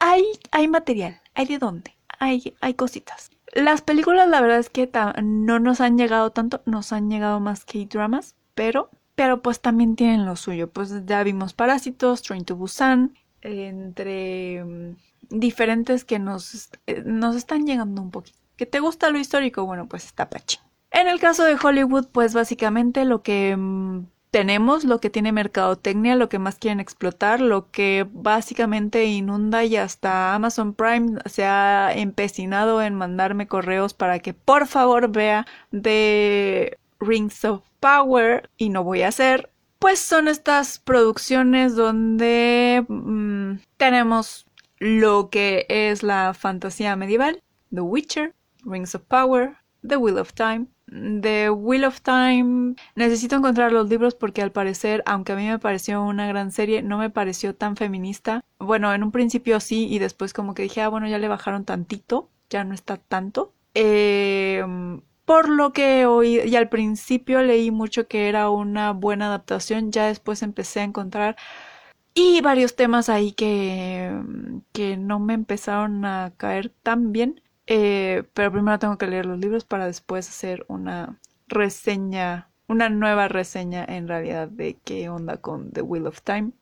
[0.00, 3.30] hay, hay material hay de dónde, hay, hay cositas.
[3.54, 4.90] Las películas la verdad es que
[5.22, 9.96] no nos han llegado tanto, nos han llegado más que dramas pero, pero pues también
[9.96, 10.70] tienen lo suyo.
[10.70, 14.96] Pues ya vimos Parásitos, Train to Busan, entre mm,
[15.30, 18.38] diferentes que nos, eh, nos están llegando un poquito.
[18.56, 19.64] ¿Que te gusta lo histórico?
[19.64, 20.58] Bueno, pues está pachi.
[20.90, 26.16] En el caso de Hollywood, pues básicamente lo que mm, tenemos, lo que tiene mercadotecnia,
[26.16, 31.92] lo que más quieren explotar, lo que básicamente inunda y hasta Amazon Prime se ha
[31.94, 38.82] empecinado en mandarme correos para que por favor vea de Rings of Power y no
[38.82, 39.50] voy a hacer.
[39.78, 44.46] Pues son estas producciones donde mm, tenemos
[44.78, 50.68] lo que es la fantasía medieval, The Witcher, Rings of Power, The Wheel of Time,
[50.92, 55.58] The Wheel of Time necesito encontrar los libros porque al parecer, aunque a mí me
[55.58, 58.42] pareció una gran serie, no me pareció tan feminista.
[58.58, 61.64] Bueno, en un principio sí y después como que dije, ah, bueno, ya le bajaron
[61.64, 63.54] tantito, ya no está tanto.
[63.74, 69.92] Em, por lo que oí, y al principio leí mucho que era una buena adaptación,
[69.92, 71.36] ya después empecé a encontrar
[72.14, 74.12] y varios temas ahí que,
[74.72, 77.40] que no me empezaron a caer tan bien.
[77.74, 81.18] Eh, pero primero tengo que leer los libros para después hacer una
[81.48, 86.52] reseña, una nueva reseña en realidad de qué onda con The Wheel of Time.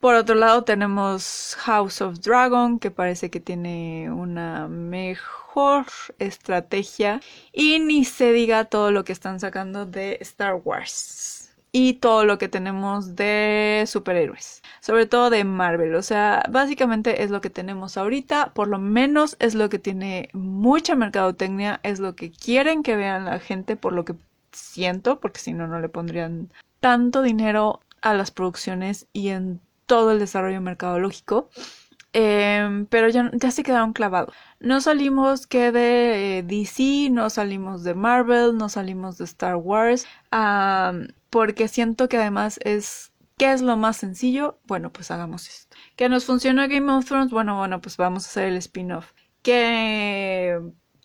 [0.00, 5.86] Por otro lado tenemos House of Dragon, que parece que tiene una mejor
[6.18, 7.20] estrategia.
[7.52, 11.45] Y ni se diga todo lo que están sacando de Star Wars
[11.78, 17.30] y todo lo que tenemos de superhéroes, sobre todo de Marvel, o sea, básicamente es
[17.30, 22.16] lo que tenemos ahorita, por lo menos es lo que tiene mucha mercadotecnia, es lo
[22.16, 24.14] que quieren que vean la gente, por lo que
[24.52, 26.50] siento, porque si no, no le pondrían
[26.80, 31.50] tanto dinero a las producciones y en todo el desarrollo mercadológico.
[32.18, 34.34] Em, pero ya, ya se quedaron clavados.
[34.58, 40.06] No salimos que de eh, DC, no salimos de Marvel, no salimos de Star Wars
[41.30, 44.58] porque siento que además es ¿Qué es lo más sencillo?
[44.64, 45.76] Bueno, pues hagamos esto.
[45.94, 47.30] ¿Que nos funciona Game of Thrones?
[47.30, 49.12] Bueno, bueno, pues vamos a hacer el spin-off.
[49.42, 50.58] Que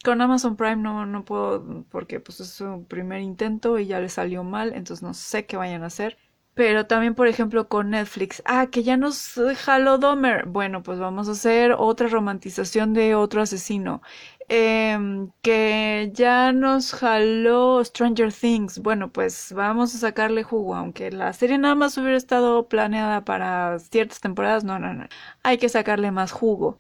[0.06, 4.08] con Amazon Prime no, no puedo, porque pues es su primer intento y ya le
[4.08, 6.18] salió mal, entonces no sé qué vayan a hacer.
[6.54, 8.42] Pero también, por ejemplo, con Netflix.
[8.46, 10.46] Ah, que ya nos jaló Domer.
[10.46, 14.02] Bueno, pues vamos a hacer otra romantización de otro asesino.
[14.50, 18.80] Em, que ya nos jaló Stranger Things.
[18.80, 23.80] Bueno, pues vamos a sacarle jugo, aunque la serie nada más hubiera estado planeada para
[23.80, 24.64] ciertas temporadas.
[24.66, 25.08] No, no, no.
[25.44, 26.80] Hay que sacarle más jugo.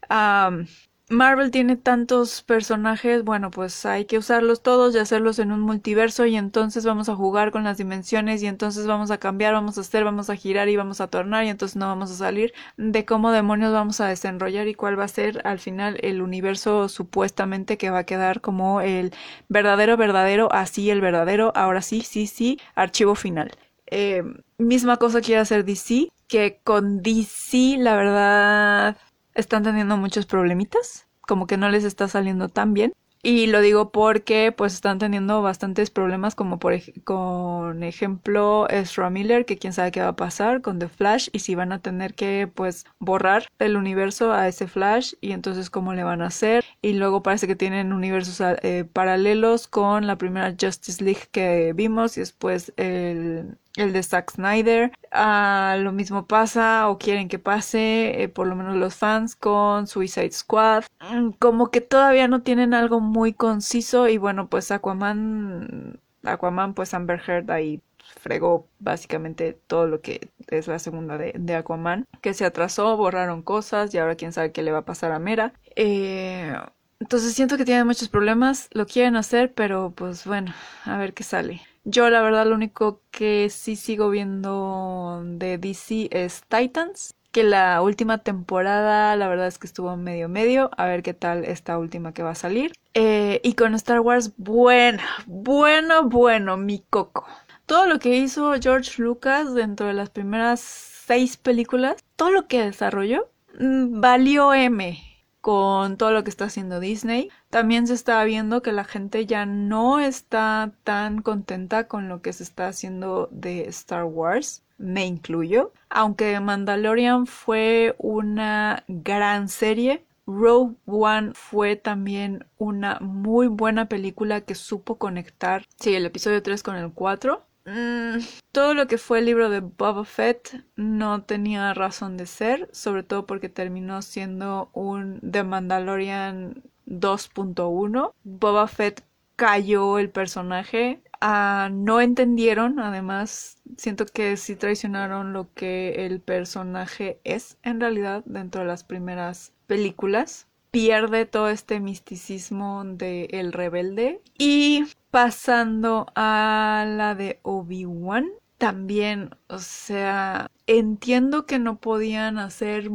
[1.12, 6.26] Marvel tiene tantos personajes, bueno, pues hay que usarlos todos y hacerlos en un multiverso
[6.26, 9.82] y entonces vamos a jugar con las dimensiones y entonces vamos a cambiar, vamos a
[9.82, 13.04] hacer, vamos a girar y vamos a tornar y entonces no vamos a salir de
[13.04, 17.78] cómo demonios vamos a desenrollar y cuál va a ser al final el universo supuestamente
[17.78, 19.14] que va a quedar como el
[19.50, 23.52] verdadero, verdadero, así el verdadero, ahora sí, sí, sí, archivo final.
[23.88, 24.24] Eh,
[24.58, 28.98] misma cosa quiere hacer DC, que con DC la verdad
[29.36, 32.94] están teniendo muchos problemitas, como que no les está saliendo tan bien.
[33.24, 36.74] Y lo digo porque pues están teniendo bastantes problemas como por
[37.04, 41.40] con ejemplo Ezra Miller que quién sabe qué va a pasar con The Flash y
[41.40, 45.94] si van a tener que pues borrar el universo a ese Flash y entonces cómo
[45.94, 50.56] le van a hacer y luego parece que tienen universos eh, paralelos con la primera
[50.60, 54.92] Justice League que vimos y después el el de Zack Snyder.
[55.12, 59.88] Ah, lo mismo pasa o quieren que pase, eh, por lo menos los fans, con
[59.88, 60.84] Suicide Squad.
[61.12, 66.94] Mm, como que todavía no tienen algo muy conciso y bueno, pues Aquaman, Aquaman, pues
[66.94, 67.82] Amber Heard ahí
[68.20, 73.42] fregó básicamente todo lo que es la segunda de, de, Aquaman, que se atrasó, borraron
[73.42, 75.54] cosas y ahora quién sabe qué le va a pasar a Mera.
[75.76, 76.54] Eh,
[77.00, 80.54] entonces siento que tienen muchos problemas, lo quieren hacer, pero pues bueno,
[80.86, 81.62] a ver qué sale.
[81.84, 87.82] Yo la verdad lo único que sí sigo viendo de DC es Titans, que la
[87.82, 92.14] última temporada la verdad es que estuvo medio medio, a ver qué tal esta última
[92.14, 92.74] que va a salir.
[92.94, 97.26] Eh, y con Star Wars, bueno, bueno, bueno, mi coco.
[97.66, 102.64] Todo lo que hizo George Lucas dentro de las primeras seis películas, todo lo que
[102.64, 103.30] desarrolló,
[103.60, 105.11] mm, valió M
[105.42, 107.30] con todo lo que está haciendo Disney.
[107.50, 112.32] También se está viendo que la gente ya no está tan contenta con lo que
[112.32, 114.64] se está haciendo de Star Wars.
[114.78, 115.74] Me incluyo.
[115.90, 124.56] Aunque Mandalorian fue una gran serie, Rogue One fue también una muy buena película que
[124.56, 127.44] supo conectar, sí, el episodio 3 con el 4.
[127.66, 128.20] Mm,
[128.52, 133.04] todo lo que fue el libro de Boba Fett no tenía razón de ser, sobre
[133.04, 138.14] todo porque terminó siendo un The Mandalorian 2.1.
[138.24, 139.04] Boba Fett
[139.36, 141.02] cayó el personaje.
[141.22, 148.24] Ah, no entendieron, además, siento que sí traicionaron lo que el personaje es en realidad
[148.26, 154.22] dentro de las primeras películas pierde todo este misticismo de el rebelde.
[154.38, 162.90] Y pasando a la de Obi-Wan también, o sea, entiendo que no podían hacer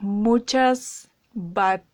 [0.00, 1.10] muchas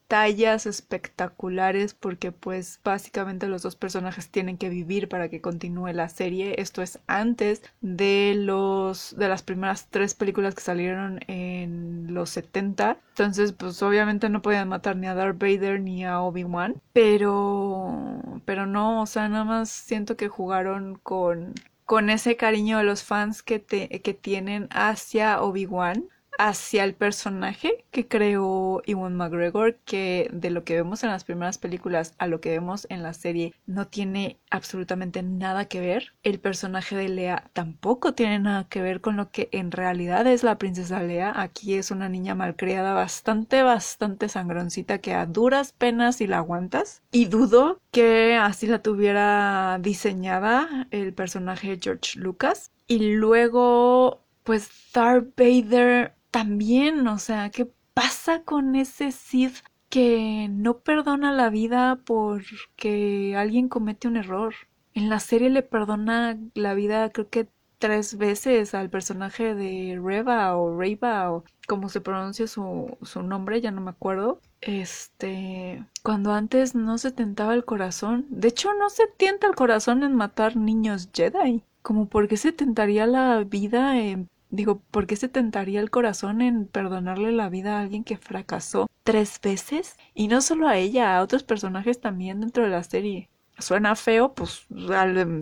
[0.09, 6.09] batallas espectaculares porque pues básicamente los dos personajes tienen que vivir para que continúe la
[6.09, 6.61] serie.
[6.61, 12.98] Esto es antes de los de las primeras tres películas que salieron en los 70.
[13.11, 18.66] Entonces pues obviamente no podían matar ni a Darth Vader ni a Obi-Wan, pero pero
[18.66, 21.54] no, o sea, nada más siento que jugaron con
[21.84, 26.09] con ese cariño de los fans que, que tienen hacia Obi-Wan
[26.39, 31.59] hacia el personaje que creó Ewan McGregor, que de lo que vemos en las primeras
[31.59, 36.14] películas a lo que vemos en la serie no tiene absolutamente nada que ver.
[36.22, 40.43] El personaje de Lea tampoco tiene nada que ver con lo que en realidad es
[40.43, 41.32] la princesa Lea.
[41.34, 47.03] Aquí es una niña malcriada bastante, bastante sangroncita que a duras penas y la aguantas.
[47.12, 52.72] Y dudo que así la tuviera diseñada el personaje George Lucas.
[52.87, 59.58] Y luego pues Darth Vader también, o sea, ¿qué pasa con ese Sith
[59.88, 64.54] que no perdona la vida porque alguien comete un error?
[64.94, 67.48] En la serie le perdona la vida creo que
[67.78, 73.60] tres veces al personaje de Reva o Reva o como se pronuncia su, su nombre,
[73.60, 74.40] ya no me acuerdo.
[74.60, 78.26] Este, cuando antes no se tentaba el corazón.
[78.28, 81.62] De hecho, no se tienta el corazón en matar niños Jedi.
[81.82, 86.66] Como porque se tentaría la vida en Digo, ¿por qué se tentaría el corazón en
[86.66, 89.97] perdonarle la vida a alguien que fracasó tres veces?
[90.14, 93.28] Y no solo a ella, a otros personajes también dentro de la serie.
[93.59, 94.66] Suena feo, pues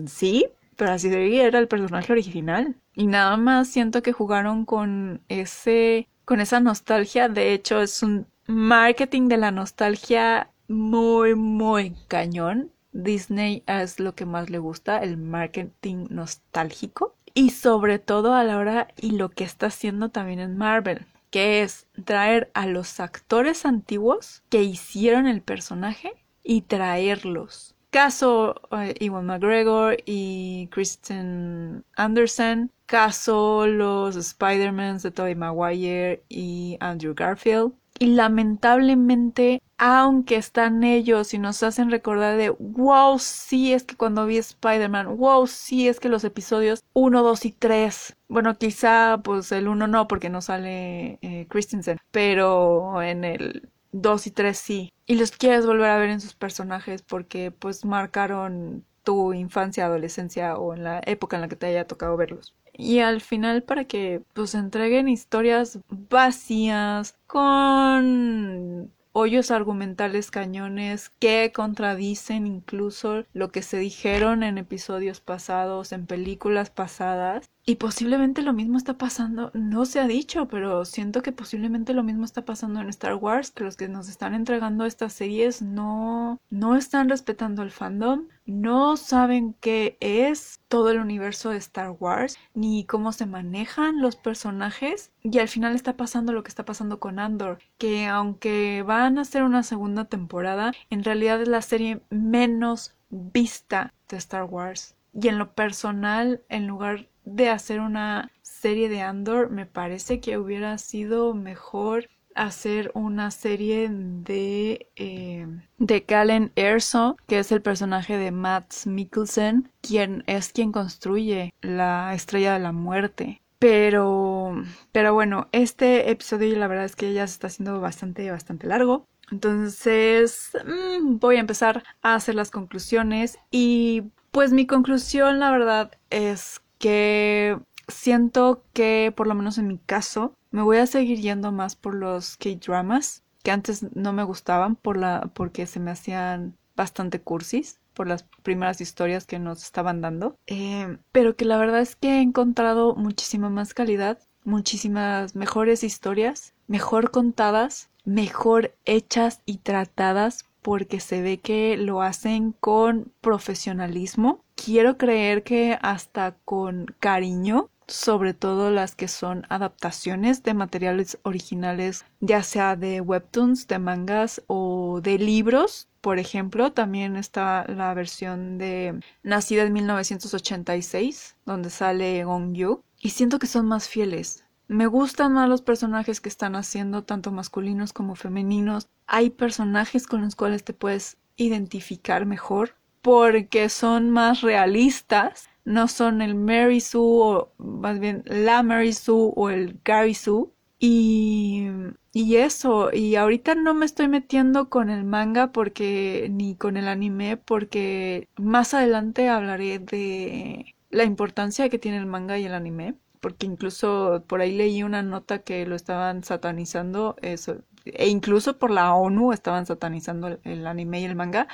[0.07, 2.75] sí, pero así era el personaje original.
[2.93, 7.29] Y nada más siento que jugaron con ese, con esa nostalgia.
[7.29, 12.71] De hecho, es un marketing de la nostalgia muy, muy cañón.
[12.91, 18.57] Disney es lo que más le gusta, el marketing nostálgico y sobre todo a la
[18.57, 23.65] hora y lo que está haciendo también en Marvel, que es traer a los actores
[23.65, 26.13] antiguos que hicieron el personaje
[26.43, 27.75] y traerlos.
[27.91, 37.13] Caso eh, Iwan McGregor y Kristen Anderson, caso los Spider-Man de Tobey Maguire y Andrew
[37.13, 43.95] Garfield, y lamentablemente, aunque están ellos y nos hacen recordar de, wow, sí es que
[43.95, 49.19] cuando vi Spider-Man, wow, sí es que los episodios 1, 2 y 3, bueno, quizá
[49.23, 54.57] pues el 1 no porque no sale eh, Christensen, pero en el 2 y 3
[54.57, 54.93] sí.
[55.05, 60.57] Y los quieres volver a ver en sus personajes porque pues marcaron tu infancia, adolescencia
[60.57, 63.85] o en la época en la que te haya tocado verlos y al final para
[63.85, 73.77] que pues entreguen historias vacías con hoyos argumentales cañones que contradicen incluso lo que se
[73.77, 77.49] dijeron en episodios pasados, en películas pasadas.
[77.67, 82.03] Y posiblemente lo mismo está pasando, no se ha dicho, pero siento que posiblemente lo
[82.03, 86.39] mismo está pasando en Star Wars, que los que nos están entregando estas series no,
[86.51, 92.37] no están respetando el fandom, no saben qué es todo el universo de Star Wars,
[92.53, 96.99] ni cómo se manejan los personajes, y al final está pasando lo que está pasando
[96.99, 102.03] con Andor, que aunque van a hacer una segunda temporada, en realidad es la serie
[102.11, 104.93] menos vista de Star Wars.
[105.19, 110.37] Y en lo personal, en lugar de hacer una serie de Andor, me parece que
[110.37, 115.47] hubiera sido mejor hacer una serie de eh,
[115.77, 122.13] de Calen Erso, que es el personaje de Matt Mikkelsen, quien es quien construye la
[122.13, 123.41] estrella de la muerte.
[123.57, 128.67] Pero, pero bueno, este episodio la verdad es que ya se está haciendo bastante, bastante
[128.67, 129.07] largo.
[129.31, 135.91] Entonces mm, voy a empezar a hacer las conclusiones y pues mi conclusión la verdad
[136.09, 137.57] es que
[137.87, 141.95] siento que, por lo menos en mi caso, me voy a seguir yendo más por
[141.95, 147.79] los K-dramas, que antes no me gustaban por la, porque se me hacían bastante cursis
[147.95, 152.19] por las primeras historias que nos estaban dando, eh, pero que la verdad es que
[152.19, 160.99] he encontrado muchísima más calidad, muchísimas mejores historias, mejor contadas, mejor hechas y tratadas porque
[160.99, 164.44] se ve que lo hacen con profesionalismo.
[164.55, 172.05] Quiero creer que hasta con cariño, sobre todo las que son adaptaciones de materiales originales,
[172.19, 175.87] ya sea de webtoons, de mangas o de libros.
[176.01, 182.81] Por ejemplo, también está la versión de Nacida en 1986, donde sale Gong Yu.
[183.01, 184.45] Y siento que son más fieles.
[184.67, 188.87] Me gustan más los personajes que están haciendo, tanto masculinos como femeninos.
[189.05, 192.75] Hay personajes con los cuales te puedes identificar mejor
[193.05, 195.47] porque son más realistas.
[195.63, 200.47] no son el Mary Sue o más bien la Mary Sue o el Gary Sue.
[200.79, 201.67] Y,
[202.13, 206.87] y eso, y ahorita no me estoy metiendo con el manga porque ni con el
[206.87, 212.95] anime porque más adelante hablaré de la importancia que tiene el manga y el anime
[213.21, 218.71] porque incluso por ahí leí una nota que lo estaban satanizando, eso, e incluso por
[218.71, 221.47] la ONU estaban satanizando el, anime y el manga.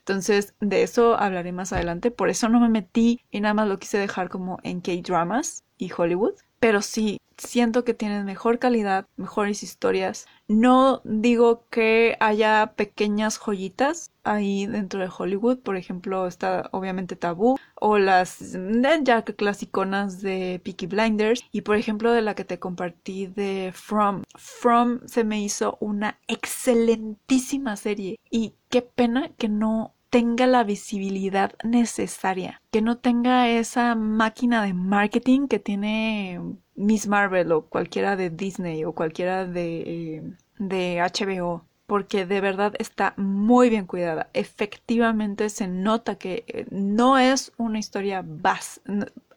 [0.00, 2.10] Entonces, de eso hablaré más adelante.
[2.10, 5.90] Por eso no me metí y nada más lo quise dejar como en K-dramas y
[5.96, 6.34] Hollywood.
[6.60, 10.26] Pero sí, siento que tienen mejor calidad, mejores historias.
[10.48, 17.58] No digo que haya pequeñas joyitas ahí dentro de Hollywood, por ejemplo, está obviamente Tabú
[17.74, 18.56] o las
[19.02, 24.22] ya clasiconas de Peaky Blinders y por ejemplo de la que te compartí de From.
[24.36, 31.52] From se me hizo una excelentísima serie y qué pena que no tenga la visibilidad
[31.64, 36.40] necesaria, que no tenga esa máquina de marketing que tiene
[36.74, 43.14] Miss Marvel o cualquiera de Disney o cualquiera de, de HBO porque de verdad está
[43.16, 44.28] muy bien cuidada.
[44.34, 48.22] Efectivamente se nota que eh, no es una historia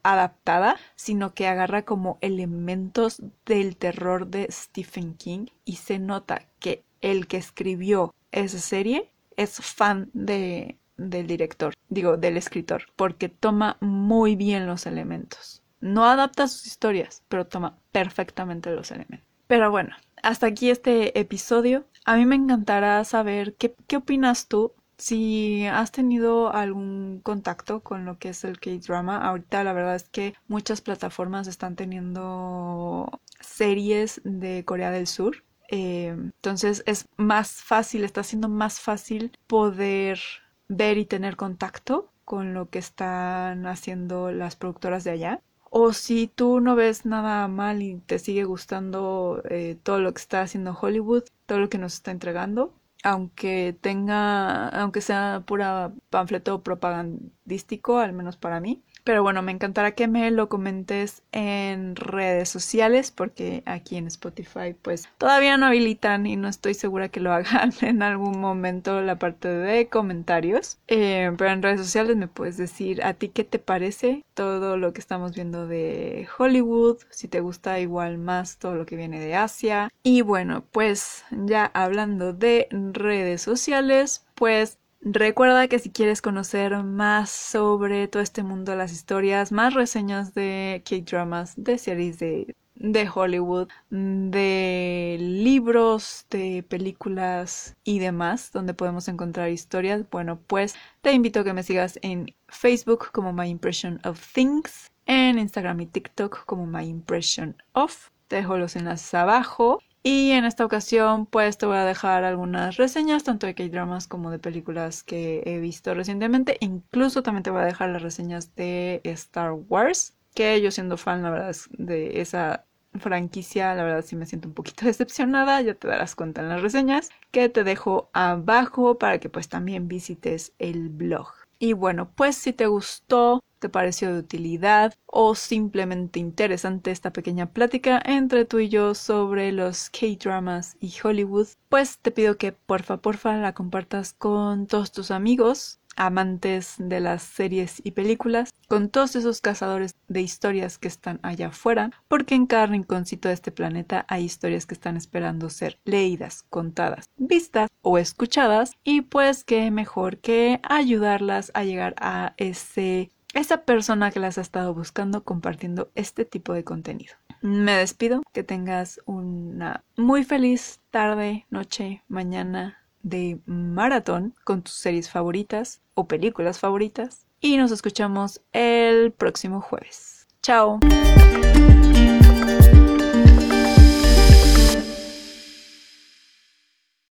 [0.04, 6.84] adaptada, sino que agarra como elementos del terror de Stephen King y se nota que
[7.00, 9.10] el que escribió esa serie
[9.42, 15.64] es fan de, del director, digo, del escritor, porque toma muy bien los elementos.
[15.80, 19.28] No adapta sus historias, pero toma perfectamente los elementos.
[19.48, 21.86] Pero bueno, hasta aquí este episodio.
[22.06, 28.06] A mí me encantará saber qué, qué opinas tú si has tenido algún contacto con
[28.06, 34.22] lo que es el K-drama, ahorita la verdad es que muchas plataformas están teniendo series
[34.24, 40.20] de Corea del Sur eh, entonces es más fácil, está siendo más fácil poder
[40.68, 45.42] ver y tener contacto con lo que están haciendo las productoras de allá.
[45.70, 50.22] O si tú no ves nada mal y te sigue gustando eh, todo lo que
[50.22, 56.62] está haciendo Hollywood, todo lo que nos está entregando, aunque tenga, aunque sea pura panfleto
[56.64, 62.50] propagandístico, al menos para mí, pero bueno, me encantará que me lo comentes en redes
[62.50, 67.34] sociales porque aquí en Spotify pues todavía no habilitan y no estoy segura que lo
[67.34, 70.78] hagan en algún momento la parte de comentarios.
[70.88, 74.94] Eh, pero en redes sociales me puedes decir a ti qué te parece todo lo
[74.94, 79.36] que estamos viendo de Hollywood, si te gusta igual más todo lo que viene de
[79.36, 79.90] Asia.
[80.04, 87.32] Y bueno, pues ya hablando de redes sociales, pues Recuerda que si quieres conocer más
[87.32, 93.10] sobre todo este mundo de las historias, más reseñas de K-dramas, de series de, de
[93.12, 101.40] Hollywood, de libros, de películas y demás, donde podemos encontrar historias, bueno, pues te invito
[101.40, 106.46] a que me sigas en Facebook como My Impression of Things, en Instagram y TikTok
[106.46, 108.10] como My Impression of.
[108.28, 112.78] Te dejo los enlaces abajo y en esta ocasión, pues te voy a dejar algunas
[112.78, 116.58] reseñas, tanto de K-dramas como de películas que he visto recientemente.
[116.60, 121.22] Incluso también te voy a dejar las reseñas de Star Wars, que yo siendo fan,
[121.22, 122.66] la verdad, de esa
[123.00, 126.62] franquicia, la verdad sí me siento un poquito decepcionada, ya te darás cuenta en las
[126.62, 131.41] reseñas, que te dejo abajo para que pues también visites el blog.
[131.64, 137.54] Y bueno, pues si te gustó, te pareció de utilidad o simplemente interesante esta pequeña
[137.54, 142.98] plática entre tú y yo sobre los K-dramas y Hollywood, pues te pido que porfa
[142.98, 149.16] porfa la compartas con todos tus amigos amantes de las series y películas, con todos
[149.16, 154.06] esos cazadores de historias que están allá afuera, porque en cada rinconcito de este planeta
[154.08, 160.18] hay historias que están esperando ser leídas, contadas, vistas o escuchadas, y pues qué mejor
[160.18, 166.26] que ayudarlas a llegar a ese esa persona que las ha estado buscando compartiendo este
[166.26, 167.16] tipo de contenido.
[167.42, 175.10] Me despido, que tengas una muy feliz tarde, noche, mañana, de maratón con tus series
[175.10, 180.28] favoritas o películas favoritas y nos escuchamos el próximo jueves.
[180.42, 180.80] Chao.